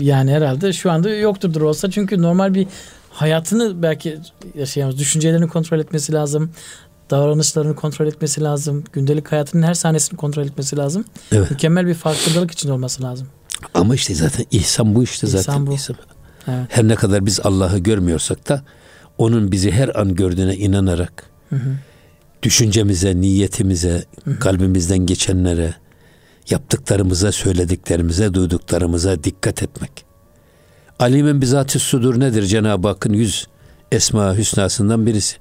yani 0.00 0.32
herhalde 0.32 0.72
şu 0.72 0.90
anda 0.90 1.10
yokturdur 1.10 1.60
olsa 1.60 1.90
çünkü 1.90 2.22
normal 2.22 2.54
bir 2.54 2.66
hayatını 3.10 3.82
belki 3.82 4.18
yaşayamaz. 4.54 4.98
Düşüncelerini 4.98 5.48
kontrol 5.48 5.78
etmesi 5.78 6.12
lazım. 6.12 6.50
Davranışlarını 7.10 7.76
kontrol 7.76 8.06
etmesi 8.06 8.40
lazım. 8.40 8.84
Gündelik 8.92 9.32
hayatının 9.32 9.62
her 9.62 9.74
sahnesini 9.74 10.16
kontrol 10.16 10.44
etmesi 10.44 10.76
lazım. 10.76 11.04
Evet. 11.32 11.50
Mükemmel 11.50 11.86
bir 11.86 11.94
farkındalık 11.94 12.50
içinde 12.50 12.72
olması 12.72 13.02
lazım. 13.02 13.28
Ama 13.74 13.94
işte 13.94 14.14
zaten 14.14 14.46
ihsan 14.50 14.94
bu 14.94 15.02
işte 15.02 15.26
İhsan 15.26 15.38
zaten. 15.38 15.66
bu. 15.66 15.74
ihsan. 15.74 15.96
Evet. 16.48 16.66
Her 16.68 16.88
ne 16.88 16.94
kadar 16.94 17.26
biz 17.26 17.40
Allah'ı 17.40 17.78
görmüyorsak 17.78 18.48
da 18.48 18.62
onun 19.18 19.52
bizi 19.52 19.70
her 19.72 20.00
an 20.00 20.14
gördüğüne 20.14 20.56
inanarak 20.56 21.24
düşüncemize, 22.42 23.20
niyetimize, 23.20 24.04
kalbimizden 24.40 24.98
geçenlere, 24.98 25.74
yaptıklarımıza, 26.50 27.32
söylediklerimize, 27.32 28.34
duyduklarımıza 28.34 29.24
dikkat 29.24 29.62
etmek. 29.62 30.04
Alimin 30.98 31.40
bizatı 31.40 31.78
sudur 31.78 32.20
nedir 32.20 32.42
Cenab-ı 32.42 32.88
Hakk'ın 32.88 33.12
yüz 33.12 33.48
esma 33.92 34.36
hüsnasından 34.36 35.06
birisi. 35.06 35.36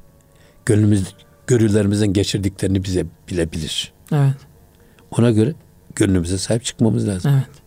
Gönlümüz, 0.66 1.04
gönüllerimizden 1.48 2.14
geçirdiklerini 2.14 2.84
bize 2.84 3.06
bilebilir. 3.30 3.94
Evet. 4.12 4.36
Ona 5.18 5.32
göre 5.32 5.54
gönlümüze 5.96 6.38
sahip 6.38 6.64
çıkmamız 6.64 7.08
lazım. 7.08 7.32
Evet. 7.34 7.62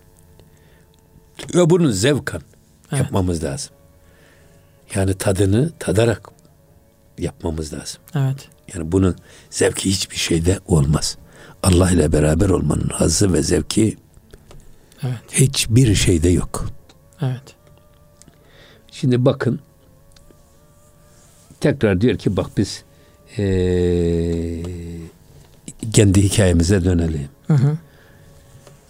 Ve 1.54 1.70
bunu 1.70 1.92
zevkan 1.92 2.42
Evet. 2.92 3.02
yapmamız 3.02 3.44
lazım. 3.44 3.72
Yani 4.94 5.14
tadını 5.14 5.70
tadarak 5.78 6.30
yapmamız 7.18 7.72
lazım. 7.72 8.00
Evet. 8.14 8.48
Yani 8.74 8.92
bunun 8.92 9.16
zevki 9.50 9.90
hiçbir 9.90 10.16
şeyde 10.16 10.58
olmaz. 10.66 11.18
Allah 11.62 11.90
ile 11.90 12.12
beraber 12.12 12.48
olmanın 12.48 12.88
hazzı 12.92 13.32
ve 13.32 13.42
zevki 13.42 13.96
Evet. 15.02 15.14
hiçbir 15.32 15.94
şeyde 15.94 16.28
yok. 16.28 16.66
Evet. 17.22 17.42
Şimdi 18.90 19.24
bakın 19.24 19.60
tekrar 21.60 22.00
diyor 22.00 22.18
ki 22.18 22.36
bak 22.36 22.46
biz 22.56 22.84
eee, 23.38 24.62
kendi 25.92 26.22
hikayemize 26.22 26.84
dönelim. 26.84 27.28
Hı 27.46 27.54
hı. 27.54 27.78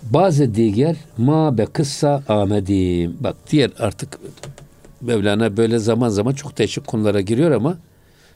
Bazı 0.03 0.55
diğer 0.55 0.97
ma 1.19 1.59
be 1.59 1.67
kıssa 1.67 2.23
amedim. 2.29 3.17
Bak 3.21 3.37
diğer 3.51 3.71
artık 3.79 4.19
Mevlana 5.01 5.57
böyle 5.57 5.79
zaman 5.79 6.09
zaman 6.09 6.33
çok 6.33 6.59
değişik 6.59 6.87
konulara 6.87 7.21
giriyor 7.21 7.51
ama 7.51 7.77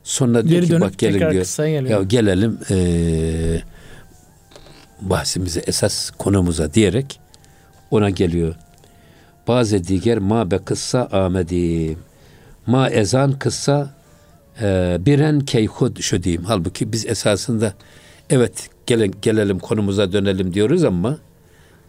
sonra 0.09 0.49
diyor 0.49 0.63
Geri 0.63 0.67
ki 0.67 0.81
bak 0.81 0.99
gelin 0.99 1.21
diyor. 1.31 1.45
Ya 1.91 2.03
gelelim 2.03 2.59
eee 2.71 3.63
bahsimize 5.01 5.61
esas 5.67 6.11
konumuza 6.11 6.75
diyerek 6.75 7.21
ona 7.91 8.11
geliyor. 8.11 8.55
Bazı 9.49 9.85
diğer 9.85 10.19
ma 10.19 10.51
be 10.51 10.59
kıssa 10.59 11.07
amedim. 11.07 11.99
Ma 12.67 12.91
ezan 12.91 13.39
kıssa 13.39 13.95
e, 14.61 14.97
biren 15.01 15.41
keyhud 15.41 16.01
şu 16.01 16.23
diyeyim. 16.23 16.45
Halbuki 16.45 16.93
biz 16.93 17.07
esasında 17.07 17.75
evet 18.31 18.71
gelin, 18.87 19.15
gelelim 19.23 19.59
konumuza 19.59 20.13
dönelim 20.13 20.55
diyoruz 20.55 20.85
ama 20.85 21.19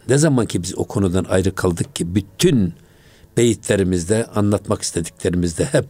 ne 0.09 0.17
zaman 0.17 0.45
ki 0.45 0.63
biz 0.63 0.77
o 0.77 0.83
konudan 0.83 1.25
ayrı 1.29 1.55
kaldık 1.55 1.95
ki 1.95 2.15
bütün 2.15 2.73
beyitlerimizde 3.37 4.25
anlatmak 4.25 4.81
istediklerimizde 4.81 5.65
hep 5.65 5.85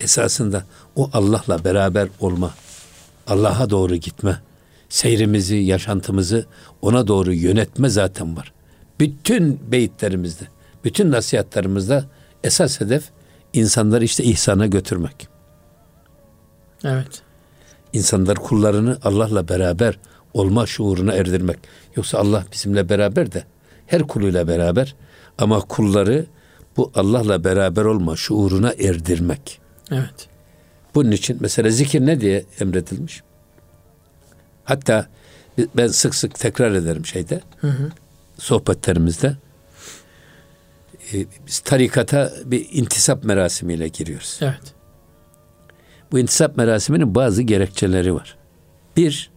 esasında 0.00 0.64
o 0.96 1.10
Allah'la 1.12 1.64
beraber 1.64 2.08
olma, 2.20 2.54
Allah'a 3.26 3.70
doğru 3.70 3.96
gitme, 3.96 4.40
seyrimizi, 4.88 5.56
yaşantımızı 5.56 6.46
ona 6.82 7.06
doğru 7.06 7.32
yönetme 7.32 7.88
zaten 7.88 8.36
var. 8.36 8.52
Bütün 9.00 9.72
beyitlerimizde, 9.72 10.44
bütün 10.84 11.10
nasihatlerimizde 11.10 12.04
Esas 12.44 12.80
hedef 12.80 13.04
insanları 13.52 14.04
işte 14.04 14.24
ihsana 14.24 14.66
götürmek. 14.66 15.28
Evet. 16.84 17.22
İnsanlar 17.92 18.36
kullarını 18.36 18.98
Allah'la 19.04 19.48
beraber 19.48 19.98
olma 20.34 20.66
şuuruna 20.66 21.12
erdirmek. 21.12 21.58
Yoksa 21.96 22.18
Allah 22.18 22.44
bizimle 22.52 22.88
beraber 22.88 23.32
de 23.32 23.44
her 23.86 24.02
kuluyla 24.02 24.48
beraber 24.48 24.94
ama 25.38 25.60
kulları 25.60 26.26
bu 26.76 26.92
Allah'la 26.94 27.44
beraber 27.44 27.84
olma 27.84 28.16
şuuruna 28.16 28.72
erdirmek. 28.78 29.63
Evet. 29.90 30.28
Bunun 30.94 31.10
için 31.10 31.36
mesela 31.40 31.70
zikir 31.70 32.06
ne 32.06 32.20
diye 32.20 32.44
emredilmiş? 32.60 33.22
Hatta 34.64 35.06
ben 35.76 35.86
sık 35.86 36.14
sık 36.14 36.34
tekrar 36.34 36.72
ederim 36.72 37.06
şeyde, 37.06 37.40
Hı 37.60 37.68
hı. 37.68 37.90
sohbetlerimizde. 38.38 39.36
Ee, 41.12 41.26
biz 41.46 41.58
tarikata 41.58 42.32
bir 42.44 42.68
intisap 42.72 43.24
merasimiyle 43.24 43.88
giriyoruz. 43.88 44.38
Evet. 44.42 44.74
Bu 46.12 46.18
intisap 46.18 46.56
merasiminin 46.56 47.14
bazı 47.14 47.42
gerekçeleri 47.42 48.14
var. 48.14 48.36
Bir, 48.96 49.30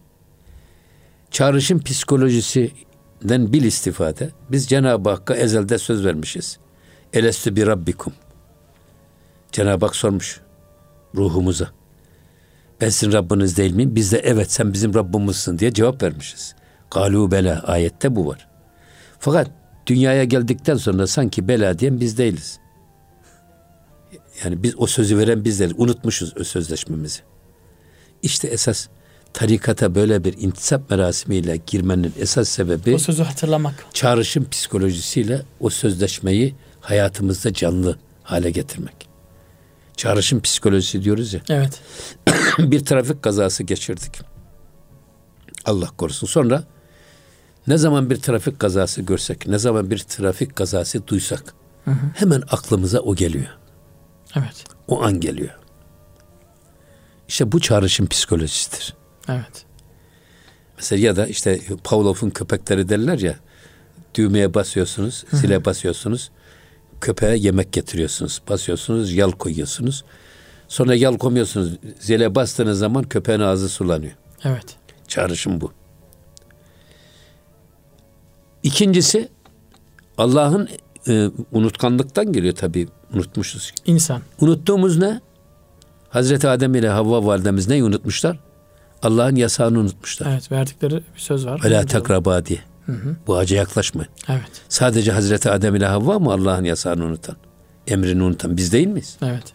çağrışım 1.30 1.82
psikolojisinden 1.82 3.52
bil 3.52 3.64
istifade. 3.64 4.30
Biz 4.50 4.66
Cenab-ı 4.66 5.10
Hakk'a 5.10 5.34
ezelde 5.34 5.78
söz 5.78 6.04
vermişiz. 6.04 6.58
Elestü 7.12 7.56
bir 7.56 7.66
rabbikum. 7.66 8.12
Cenab-ı 9.52 9.86
Hak 9.86 9.96
sormuş 9.96 10.40
ruhumuza. 11.14 11.68
Ben 12.80 12.88
sizin 12.88 13.12
Rabbiniz 13.12 13.56
değil 13.56 13.72
miyim? 13.72 13.94
Biz 13.94 14.12
de 14.12 14.18
evet 14.18 14.52
sen 14.52 14.72
bizim 14.72 14.94
Rabbimizsin 14.94 15.58
diye 15.58 15.72
cevap 15.72 16.02
vermişiz. 16.02 16.54
Galu 16.90 17.30
bela 17.30 17.62
ayette 17.62 18.16
bu 18.16 18.26
var. 18.26 18.48
Fakat 19.18 19.50
dünyaya 19.86 20.24
geldikten 20.24 20.76
sonra 20.76 21.06
sanki 21.06 21.48
bela 21.48 21.78
diyen 21.78 22.00
biz 22.00 22.18
değiliz. 22.18 22.58
Yani 24.44 24.62
biz 24.62 24.74
o 24.78 24.86
sözü 24.86 25.18
veren 25.18 25.44
biz 25.44 25.60
değiliz. 25.60 25.76
Unutmuşuz 25.78 26.34
o 26.40 26.44
sözleşmemizi. 26.44 27.20
İşte 28.22 28.48
esas 28.48 28.88
tarikata 29.32 29.94
böyle 29.94 30.24
bir 30.24 30.34
intisap 30.38 30.90
merasimiyle 30.90 31.56
girmenin 31.66 32.14
esas 32.18 32.48
sebebi 32.48 32.94
O 32.94 32.98
sözü 32.98 33.22
hatırlamak. 33.22 33.86
çağrışım 33.92 34.48
psikolojisiyle 34.50 35.42
o 35.60 35.70
sözleşmeyi 35.70 36.54
hayatımızda 36.80 37.52
canlı 37.52 37.98
hale 38.22 38.50
getirmek. 38.50 39.07
Çağrışım 39.98 40.40
psikolojisi 40.40 41.04
diyoruz 41.04 41.34
ya. 41.34 41.40
Evet. 41.48 41.80
bir 42.58 42.84
trafik 42.84 43.22
kazası 43.22 43.62
geçirdik. 43.62 44.20
Allah 45.64 45.90
korusun. 45.96 46.26
Sonra 46.26 46.64
ne 47.66 47.78
zaman 47.78 48.10
bir 48.10 48.16
trafik 48.16 48.58
kazası 48.58 49.02
görsek, 49.02 49.46
ne 49.46 49.58
zaman 49.58 49.90
bir 49.90 49.98
trafik 49.98 50.56
kazası 50.56 51.06
duysak 51.06 51.54
hemen 52.14 52.42
aklımıza 52.50 53.00
o 53.00 53.14
geliyor. 53.14 53.48
Evet. 54.36 54.64
O 54.88 55.02
an 55.02 55.20
geliyor. 55.20 55.58
İşte 57.28 57.52
bu 57.52 57.60
çağrışım 57.60 58.06
psikolojisidir. 58.06 58.94
Evet. 59.28 59.64
Mesela 60.76 61.06
ya 61.06 61.16
da 61.16 61.26
işte 61.26 61.60
Pavlov'un 61.84 62.30
köpekleri 62.30 62.88
derler 62.88 63.18
ya 63.18 63.36
düğmeye 64.14 64.54
basıyorsunuz, 64.54 65.24
zile 65.32 65.64
basıyorsunuz. 65.64 66.30
Köpeğe 67.00 67.36
yemek 67.36 67.72
getiriyorsunuz. 67.72 68.42
Basıyorsunuz, 68.48 69.12
yal 69.12 69.32
koyuyorsunuz. 69.32 70.04
Sonra 70.68 70.94
yal 70.94 71.18
koymuyorsunuz. 71.18 71.78
Zile 72.00 72.34
bastığınız 72.34 72.78
zaman 72.78 73.04
köpeğin 73.04 73.40
ağzı 73.40 73.68
sulanıyor. 73.68 74.12
Evet. 74.44 74.76
Çağrışım 75.08 75.60
bu. 75.60 75.72
İkincisi 78.62 79.28
Allah'ın 80.18 80.68
e, 81.08 81.30
unutkanlıktan 81.52 82.32
geliyor 82.32 82.54
tabii. 82.54 82.88
Unutmuşuz. 83.14 83.72
İnsan. 83.86 84.22
Unuttuğumuz 84.40 84.98
ne? 84.98 85.20
Hazreti 86.08 86.48
Adem 86.48 86.74
ile 86.74 86.88
Havva 86.88 87.26
validemiz 87.26 87.68
neyi 87.68 87.84
unutmuşlar? 87.84 88.38
Allah'ın 89.02 89.36
yasağını 89.36 89.78
unutmuşlar. 89.78 90.32
Evet. 90.32 90.52
Verdikleri 90.52 90.94
bir 90.94 91.20
söz 91.20 91.46
var. 91.46 91.60
Ve 91.64 91.70
la 91.70 91.80
Onu 91.80 91.86
takraba 92.88 93.04
diye. 93.04 93.14
Bu 93.26 93.36
ağaca 93.36 93.56
yaklaşmayın. 93.56 94.10
Evet. 94.28 94.62
Sadece 94.68 95.12
Hazreti 95.12 95.50
Adem 95.50 95.74
ile 95.74 95.86
Havva 95.86 96.18
mı 96.18 96.32
Allah'ın 96.32 96.64
yasağını 96.64 97.04
unutan? 97.04 97.36
Emrini 97.86 98.22
unutan 98.22 98.56
biz 98.56 98.72
değil 98.72 98.86
miyiz? 98.86 99.16
Evet. 99.22 99.54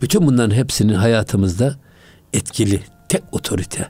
Bütün 0.00 0.26
bunların 0.26 0.54
hepsinin 0.54 0.94
hayatımızda 0.94 1.76
etkili 2.32 2.80
tek 3.08 3.22
otorite. 3.32 3.88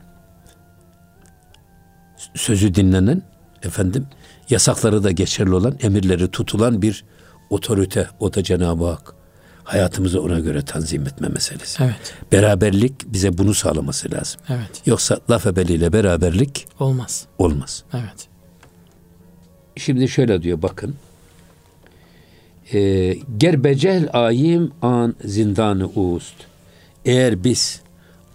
Sözü 2.34 2.74
dinlenen 2.74 3.22
efendim 3.62 4.06
yasakları 4.50 5.04
da 5.04 5.10
geçerli 5.10 5.54
olan 5.54 5.78
emirleri 5.82 6.30
tutulan 6.30 6.82
bir 6.82 7.04
otorite 7.50 8.08
o 8.20 8.34
da 8.34 8.42
Cenab-ı 8.42 8.86
Hak. 8.86 9.14
Hayatımızı 9.64 10.22
ona 10.22 10.38
göre 10.40 10.62
tanzim 10.64 11.02
etme 11.02 11.28
meselesi. 11.28 11.82
Evet. 11.84 12.14
Beraberlik 12.32 12.92
bize 13.12 13.38
bunu 13.38 13.54
sağlaması 13.54 14.12
lazım. 14.12 14.40
Evet. 14.48 14.82
Yoksa 14.86 15.18
laf 15.30 15.46
ebeliyle 15.46 15.92
beraberlik 15.92 16.66
Olmaz. 16.80 17.26
olmaz. 17.38 17.84
Evet. 17.94 18.28
Şimdi 19.76 20.08
şöyle 20.08 20.42
diyor 20.42 20.62
bakın. 20.62 20.94
Ee, 22.72 23.18
Gerbecel 23.36 24.08
ayim 24.12 24.72
an 24.82 25.14
zindanı 25.24 25.86
ust. 25.88 26.34
Eğer 27.04 27.44
biz 27.44 27.80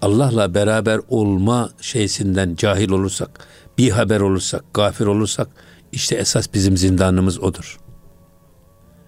Allah'la 0.02 0.54
beraber 0.54 1.00
olma 1.10 1.70
şeysinden 1.82 2.56
cahil 2.56 2.90
olursak, 2.90 3.48
bir 3.78 3.92
haber 3.92 4.20
olursak, 4.20 4.64
gafir 4.74 5.06
olursak 5.06 5.48
işte 5.92 6.16
esas 6.16 6.54
bizim 6.54 6.78
zindanımız 6.78 7.40
odur. 7.40 7.80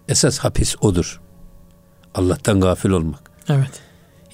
Esas 0.08 0.40
hapis 0.40 0.76
odur. 0.82 1.22
Allah'tan 2.16 2.60
gafil 2.60 2.90
olmak. 2.90 3.32
Evet. 3.50 3.82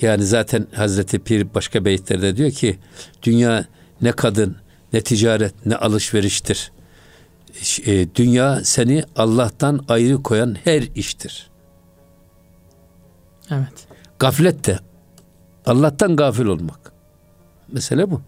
Yani 0.02 0.24
zaten 0.24 0.68
Hazreti 0.76 1.20
Pir 1.20 1.54
başka 1.54 1.86
beyitlerde 1.86 2.38
diyor 2.38 2.52
ki 2.52 2.80
dünya 3.24 3.66
ne 4.02 4.12
kadın, 4.12 4.56
ne 4.94 5.02
ticaret, 5.02 5.66
ne 5.66 5.76
alışveriştir. 5.76 6.72
E, 7.86 8.16
dünya 8.16 8.64
seni 8.64 9.04
Allah'tan 9.16 9.86
ayrı 9.88 10.24
koyan 10.24 10.56
her 10.64 10.84
iştir. 10.96 11.50
Evet. 13.52 13.88
Gaflet 14.20 14.66
de 14.66 14.80
Allah'tan 15.66 16.16
gafil 16.16 16.46
olmak. 16.46 16.92
Mesele 17.72 18.12
bu. 18.12 18.22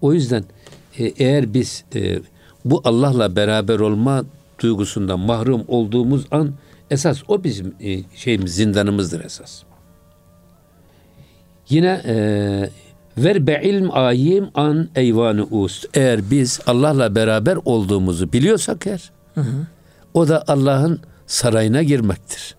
O 0.00 0.12
yüzden 0.12 0.44
e, 0.98 1.04
eğer 1.04 1.54
biz 1.54 1.84
e, 1.94 2.18
bu 2.64 2.80
Allah'la 2.84 3.36
beraber 3.36 3.78
olma 3.78 4.24
duygusundan 4.58 5.20
mahrum 5.20 5.64
olduğumuz 5.68 6.26
an 6.30 6.54
esas 6.90 7.22
o 7.28 7.44
bizim 7.44 7.74
e, 7.80 8.02
şeyimiz 8.14 8.54
zindanımızdır 8.54 9.24
esas. 9.24 9.62
Yine 11.68 12.02
e, 12.04 12.16
ver 13.18 13.46
be 13.46 13.60
ilm 13.64 13.90
ayim 13.92 14.48
an 14.54 14.88
eyvanı 14.94 15.44
ust. 15.44 15.86
Eğer 15.94 16.30
biz 16.30 16.60
Allah'la 16.66 17.14
beraber 17.14 17.58
olduğumuzu 17.64 18.32
biliyorsak 18.32 18.86
eğer 18.86 19.12
o 20.14 20.28
da 20.28 20.44
Allah'ın 20.48 21.00
sarayına 21.26 21.82
girmektir. 21.82 22.56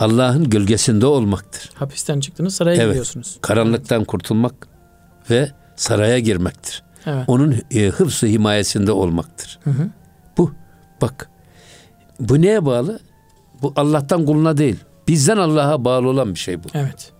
Allah'ın 0.00 0.50
gölgesinde 0.50 1.06
olmaktır. 1.06 1.70
Hapisten 1.74 2.20
çıktınız 2.20 2.54
saraya 2.54 2.76
Evet. 2.76 2.86
gidiyorsunuz. 2.86 3.38
Karanlıktan 3.40 4.04
kurtulmak 4.04 4.68
ve 5.30 5.50
saraya 5.76 6.18
girmektir. 6.18 6.82
Evet. 7.06 7.24
Onun 7.26 7.54
e, 7.70 7.86
hıfzı 7.86 8.26
himayesinde 8.26 8.92
olmaktır. 8.92 9.58
Bu 10.38 10.52
bak 11.02 11.30
bu 12.20 12.42
neye 12.42 12.64
bağlı? 12.64 13.00
Bu 13.62 13.72
Allah'tan 13.76 14.26
kuluna 14.26 14.56
değil. 14.56 14.76
Bizden 15.08 15.36
Allah'a 15.36 15.84
bağlı 15.84 16.08
olan 16.08 16.34
bir 16.34 16.38
şey 16.38 16.64
bu. 16.64 16.68
Evet. 16.74 17.12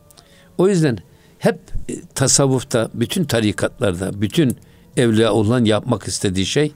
O 0.58 0.68
yüzden 0.68 0.98
hep 1.38 1.60
e, 1.88 2.00
tasavvufta, 2.14 2.90
bütün 2.94 3.24
tarikatlarda, 3.24 4.20
bütün 4.20 4.56
evliya 4.96 5.32
olan 5.32 5.64
yapmak 5.64 6.04
istediği 6.04 6.46
şey 6.46 6.72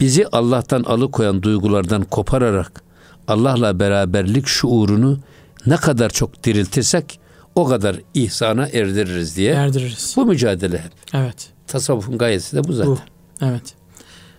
bizi 0.00 0.26
Allah'tan 0.26 0.82
alıkoyan 0.82 1.42
duygulardan 1.42 2.02
kopararak 2.02 2.82
Allah'la 3.28 3.80
beraberlik 3.80 4.46
şuurunu 4.46 5.18
ne 5.66 5.76
kadar 5.76 6.10
çok 6.10 6.44
diriltirsek 6.44 7.20
o 7.54 7.64
kadar 7.64 7.96
ihsana 8.14 8.68
erdiririz 8.68 9.36
diye. 9.36 9.52
Erdiririz. 9.52 10.14
Bu 10.16 10.26
mücadele 10.26 10.78
hep. 10.78 10.92
Evet. 11.14 11.48
Tasavvufun 11.66 12.18
gayesi 12.18 12.56
de 12.56 12.64
bu 12.64 12.72
zaten. 12.72 12.92
Bu. 12.92 12.98
Evet. 13.40 13.74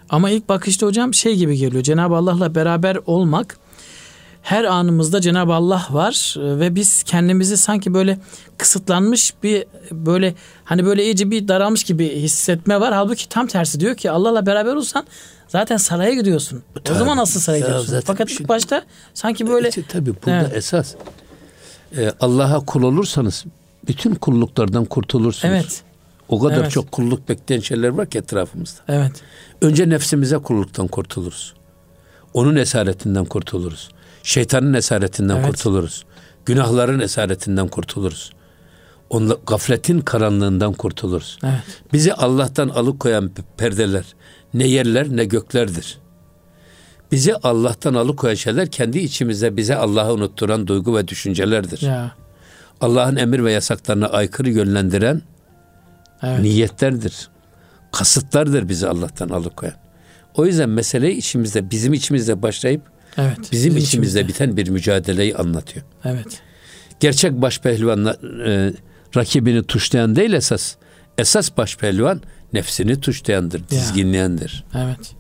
Ama 0.09 0.30
ilk 0.30 0.49
bakışta 0.49 0.88
hocam 0.88 1.13
şey 1.13 1.36
gibi 1.36 1.57
geliyor. 1.57 1.84
Cenab-ı 1.84 2.15
Allah'la 2.15 2.55
beraber 2.55 2.97
olmak 3.05 3.57
her 4.47 4.63
anımızda 4.63 5.21
Cenab-ı 5.21 5.53
Allah 5.53 5.87
var 5.89 6.35
e, 6.39 6.59
ve 6.59 6.75
biz 6.75 7.03
kendimizi 7.03 7.57
sanki 7.57 7.93
böyle 7.93 8.19
kısıtlanmış 8.57 9.33
bir 9.43 9.65
böyle 9.91 10.35
hani 10.63 10.85
böyle 10.85 11.03
iyice 11.03 11.31
bir 11.31 11.47
daralmış 11.47 11.83
gibi 11.83 12.15
hissetme 12.21 12.79
var. 12.79 12.93
Halbuki 12.93 13.29
tam 13.29 13.47
tersi 13.47 13.79
diyor 13.79 13.95
ki 13.95 14.11
Allah'la 14.11 14.45
beraber 14.45 14.75
olsan 14.75 15.05
zaten 15.47 15.77
saraya 15.77 16.13
gidiyorsun. 16.13 16.63
O 16.79 16.83
Tabii. 16.83 16.97
zaman 16.97 17.17
asıl 17.17 17.39
saraya 17.39 17.59
Ya 17.59 17.65
gidiyorsun. 17.65 18.01
Fakat 18.05 18.29
ilk 18.31 18.37
şey- 18.37 18.47
başta 18.47 18.83
sanki 19.13 19.47
böyle 19.47 19.69
İşte 19.69 19.83
tabii 19.87 20.13
burada 20.25 20.41
Evet. 20.41 20.55
esas 20.57 20.95
e, 21.97 22.11
Allah'a 22.19 22.59
kul 22.65 22.83
olursanız 22.83 23.45
bütün 23.87 24.15
kulluklardan 24.15 24.85
kurtulursunuz. 24.85 25.53
evet 25.53 25.81
O 26.29 26.39
kadar 26.39 26.57
Evet. 26.57 26.71
çok 26.71 26.91
kulluk 26.91 27.29
bekleyen 27.29 27.61
şeyler 27.61 27.89
var 27.89 28.09
ki 28.09 28.17
etrafımızda. 28.17 28.79
evet 28.87 29.11
Önce 29.61 29.89
nefsimize 29.89 30.37
kulluktan 30.37 30.87
kurtuluruz. 30.87 31.53
Onun 32.33 32.55
esaretinden 32.55 33.25
kurtuluruz. 33.25 33.89
Şeytanın 34.28 34.73
esaretinden 34.73 35.36
Evet. 35.36 35.45
kurtuluruz. 35.47 36.05
Günahların 36.45 36.99
esaretinden 36.99 37.67
kurtuluruz. 37.67 38.32
Onla, 39.09 39.38
gafletin 39.47 39.99
karanlığından 40.01 40.73
kurtuluruz. 40.73 41.39
Evet. 41.43 41.84
Bizi 41.93 42.13
Allah'tan 42.13 42.69
alıkoyan 42.69 43.32
perdeler 43.57 44.03
ne 44.53 44.67
yerler 44.67 45.07
ne 45.09 45.25
göklerdir. 45.25 45.97
Bizi 47.11 47.36
Allah'tan 47.36 47.93
alıkoyan 47.93 48.36
şeyler 48.36 48.71
kendi 48.71 48.99
içimizde 48.99 49.57
bize 49.57 49.75
Allah'ı 49.75 50.13
unutturan 50.13 50.67
duygu 50.67 50.97
ve 50.97 51.07
düşüncelerdir. 51.07 51.82
Ya. 51.82 52.11
Allah'ın 52.82 53.15
emir 53.15 53.43
ve 53.43 53.51
yasaklarına 53.51 54.07
aykırı 54.07 54.49
yönlendiren 54.49 55.21
Evet. 56.23 56.39
niyetlerdir. 56.39 57.30
Kasıtlardır 57.91 58.69
bizi 58.69 58.88
Allah'tan 58.88 59.30
alıkoyan. 59.30 59.75
O 60.36 60.45
yüzden 60.45 60.69
mesele 60.69 61.11
içimizde, 61.11 61.71
bizim 61.71 61.93
içimizde 61.93 62.41
başlayıp 62.41 62.96
Evet. 63.18 63.51
bizim 63.51 63.78
içimizde 63.78 64.28
biten 64.28 64.57
bir 64.57 64.70
mücadeleyi 64.70 65.36
anlatıyor. 65.36 65.86
Evet. 66.05 66.41
Gerçek 66.99 67.32
baş 67.32 67.59
pehlivanla 67.59 68.18
e, 68.45 68.74
rakibini 69.15 69.63
tuşlayan 69.63 70.15
değil 70.15 70.34
esas. 70.34 70.76
Esas 71.18 71.57
baş 71.57 71.78
pehlivan 71.78 72.22
nefsini 72.53 73.01
tuşlayandır, 73.01 73.70
dizginleyendir. 73.70 74.65
Evet. 74.76 75.15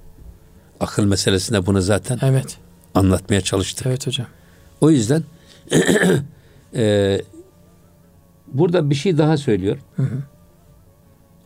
Akıl 0.79 1.05
meselesinde 1.05 1.65
bunu 1.65 1.81
zaten 1.81 2.19
Evet. 2.21 2.57
anlatmaya 2.95 3.41
çalıştık. 3.41 3.87
Evet 3.87 4.07
hocam. 4.07 4.27
O 4.81 4.91
yüzden 4.91 5.23
e, 6.75 7.21
burada 8.47 8.89
bir 8.89 8.95
şey 8.95 9.17
daha 9.17 9.37
söylüyor. 9.37 9.77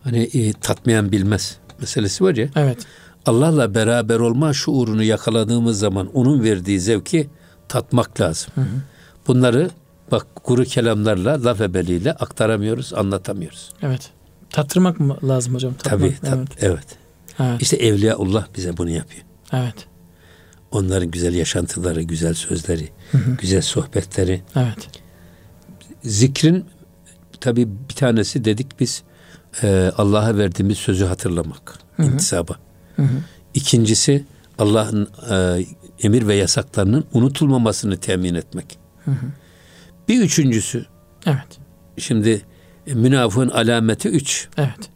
Hani 0.04 0.20
e, 0.24 0.54
tatmayan 0.54 1.12
bilmez 1.12 1.58
meselesi 1.80 2.24
var 2.24 2.36
ya. 2.36 2.48
Evet. 2.56 2.78
Allah'la 3.26 3.76
beraber 3.76 4.20
olma 4.20 4.54
şuurunu 4.54 5.04
yakaladığımız 5.04 5.80
zaman 5.80 6.10
onun 6.14 6.44
verdiği 6.44 6.80
zevki 6.80 7.30
tatmak 7.68 8.22
lazım. 8.22 8.54
Bunları 9.28 9.70
bak 10.12 10.28
kuru 10.36 10.64
kelamlarla, 10.64 11.44
laf 11.44 11.62
ebeliyle 11.62 12.12
aktaramıyoruz, 12.14 12.94
anlatamıyoruz. 12.94 13.72
Evet. 13.82 14.10
Tattırmak 14.50 15.00
mı 15.00 15.18
lazım 15.28 15.54
hocam? 15.54 15.74
Tatmak. 15.74 16.00
Tabii, 16.00 16.16
tat- 16.22 16.38
Evet. 16.40 16.48
evet. 16.62 16.86
Evet. 17.40 17.62
İşte 17.62 17.78
Evliyaullah 17.78 18.48
bize 18.58 18.78
bunu 18.78 18.90
yapıyor. 18.90 19.24
Evet. 19.54 19.76
Onların 20.72 21.12
güzel 21.12 21.34
yaşantıları, 21.34 22.02
güzel 22.02 22.34
sözleri, 22.34 22.90
güzel 23.42 23.62
sohbetleri. 23.62 24.42
Evet. 24.56 24.88
Zikrin 26.04 26.66
tabii 27.42 27.68
bir 27.90 27.94
tanesi 27.96 28.46
dedik 28.46 28.80
biz 28.80 29.04
e, 29.64 29.92
Allah'a 29.98 30.38
verdiğimiz 30.38 30.78
sözü 30.78 31.06
hatırlamak, 31.06 31.80
intisaba. 32.00 32.56
İkincisi 33.54 34.26
Allah'ın 34.60 35.08
e, 35.32 35.66
emir 36.04 36.28
ve 36.28 36.36
yasaklarının 36.36 37.06
unutulmamasını 37.14 37.98
temin 37.98 38.36
etmek. 38.36 38.78
Bir 40.08 40.22
üçüncüsü 40.22 40.86
Evet. 41.26 41.58
şimdi 41.98 42.42
e, 42.88 42.94
münafığın 42.94 43.50
alameti 43.50 44.10
üç. 44.10 44.48
Evet. 44.58 44.90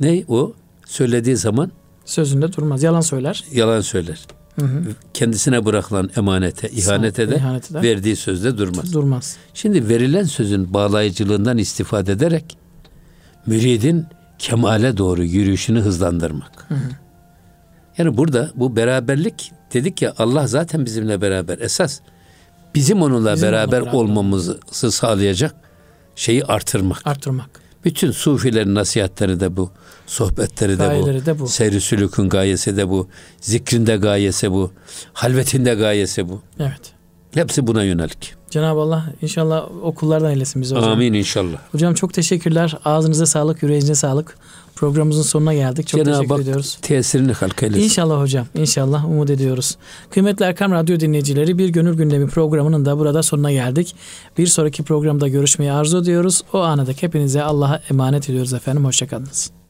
Ne 0.00 0.24
o? 0.28 0.52
Söylediği 0.86 1.36
zaman 1.36 1.72
Sözünde 2.04 2.52
durmaz. 2.52 2.82
Yalan 2.82 3.00
söyler. 3.00 3.44
yalan 3.52 3.80
söyler. 3.80 4.26
Kendisine 5.14 5.64
bırakılan 5.64 6.10
emanete, 6.16 6.68
ihanete 6.68 7.30
de 7.30 7.36
ihanete 7.36 7.74
de 7.74 7.82
verdiği 7.82 8.16
sözde 8.16 8.58
durmaz. 8.58 8.92
Durmaz. 8.92 9.36
Şimdi 9.54 9.88
verilen 9.88 10.24
sözün 10.24 10.74
bağlayıcılığından 10.74 11.58
istifade 11.58 12.12
ederek 12.12 12.56
müridin 13.46 14.06
kemale 14.38 14.96
doğru 14.96 15.24
yürüyüşünü 15.24 15.80
hızlandırmak. 15.80 16.68
Yani 17.98 18.16
burada 18.16 18.50
bu 18.54 18.76
beraberlik 18.76 19.52
dedik 19.74 20.02
ya 20.02 20.14
Allah 20.18 20.46
zaten 20.46 20.86
bizimle 20.86 21.20
beraber. 21.20 21.58
Esas 21.58 22.00
bizim 22.74 23.02
onunla 23.02 23.34
Bizim 23.34 23.48
onunla 23.48 23.52
beraber, 23.52 23.82
beraber 23.82 23.98
olmamızı 23.98 24.60
sağlayacak 24.70 25.54
şeyi 26.16 26.44
artırmak. 26.44 27.06
Arttırmak. 27.06 27.62
Bütün 27.84 28.10
sufilerin 28.10 28.74
nasihatleri 28.74 29.40
de 29.40 29.56
bu. 29.56 29.70
Sohbetleri 30.06 30.72
de 30.72 30.84
Gayeleri 30.86 31.22
bu. 31.22 31.26
de 31.26 31.38
bu. 31.38 31.48
Seyri 31.48 31.80
sülükün 31.80 32.28
gayesi 32.28 32.76
de 32.76 32.88
bu. 32.88 33.08
Zikrinde 33.40 33.96
gayesi 33.96 34.52
bu. 34.52 34.72
Halvetinde 35.12 35.74
gayesi 35.74 36.28
bu. 36.28 36.42
Evet. 36.58 36.92
Hepsi 37.34 37.66
buna 37.66 37.84
yönelik. 37.84 38.34
Cenab-ı 38.50 38.80
Allah 38.80 39.04
inşallah 39.22 39.68
okullardan 39.82 40.30
eylesin 40.30 40.62
bizi 40.62 40.74
hocam. 40.74 40.90
Amin 40.90 41.12
inşallah. 41.12 41.58
Hocam 41.72 41.94
çok 41.94 42.14
teşekkürler. 42.14 42.76
Ağzınıza 42.84 43.26
sağlık, 43.26 43.62
yüreğinize 43.62 43.94
sağlık. 43.94 44.36
Programımızın 44.76 45.22
sonuna 45.22 45.54
geldik. 45.54 45.86
Çok 45.88 45.98
Cenab-ı 46.04 46.16
teşekkür 46.18 46.34
Hak 46.34 46.42
ediyoruz. 46.42 46.78
tesirini 46.82 47.32
halk 47.32 47.62
eylesin. 47.62 47.84
İnşallah 47.84 48.20
hocam. 48.20 48.46
İnşallah 48.54 49.04
umut 49.04 49.30
ediyoruz. 49.30 49.76
Kıymetli 50.10 50.44
Erkam 50.44 50.72
Radyo 50.72 51.00
dinleyicileri 51.00 51.58
bir 51.58 51.68
gönül 51.68 51.94
gündemi 51.94 52.26
programının 52.26 52.84
da 52.84 52.98
burada 52.98 53.22
sonuna 53.22 53.52
geldik. 53.52 53.94
Bir 54.38 54.46
sonraki 54.46 54.82
programda 54.82 55.28
görüşmeyi 55.28 55.72
arzu 55.72 56.02
ediyoruz. 56.02 56.42
O 56.52 56.58
ana 56.58 56.86
dek 56.86 57.02
hepinize 57.02 57.42
Allah'a 57.42 57.80
emanet 57.90 58.30
ediyoruz 58.30 58.52
efendim. 58.52 58.84
Hoşçakalınız. 58.84 59.61